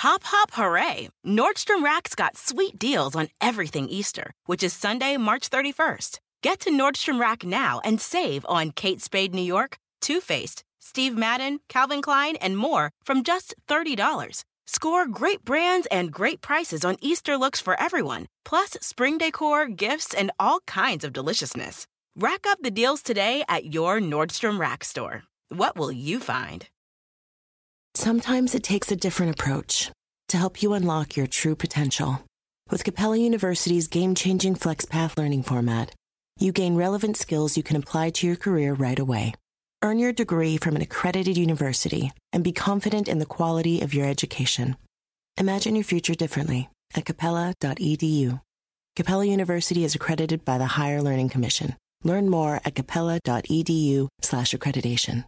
[0.03, 1.09] Hop, hop, hooray!
[1.25, 6.19] Nordstrom Rack's got sweet deals on everything Easter, which is Sunday, March 31st.
[6.43, 11.17] Get to Nordstrom Rack now and save on Kate Spade New York, Too Faced, Steve
[11.17, 14.45] Madden, Calvin Klein, and more from just $30.
[14.67, 20.13] Score great brands and great prices on Easter looks for everyone, plus spring decor, gifts,
[20.13, 21.87] and all kinds of deliciousness.
[22.19, 25.25] Rack up the deals today at your Nordstrom Rack store.
[25.51, 26.67] What will you find?
[27.95, 29.91] Sometimes it takes a different approach
[30.29, 32.23] to help you unlock your true potential.
[32.71, 35.95] With Capella University's game changing FlexPath learning format,
[36.41, 39.35] you gain relevant skills you can apply to your career right away.
[39.83, 44.07] Earn your degree from an accredited university and be confident in the quality of your
[44.07, 44.77] education.
[45.37, 48.41] Imagine your future differently at capella.edu.
[48.97, 51.77] Capella University is accredited by the Higher Learning Commission.
[52.03, 55.25] Learn more at capella.edu slash accreditation.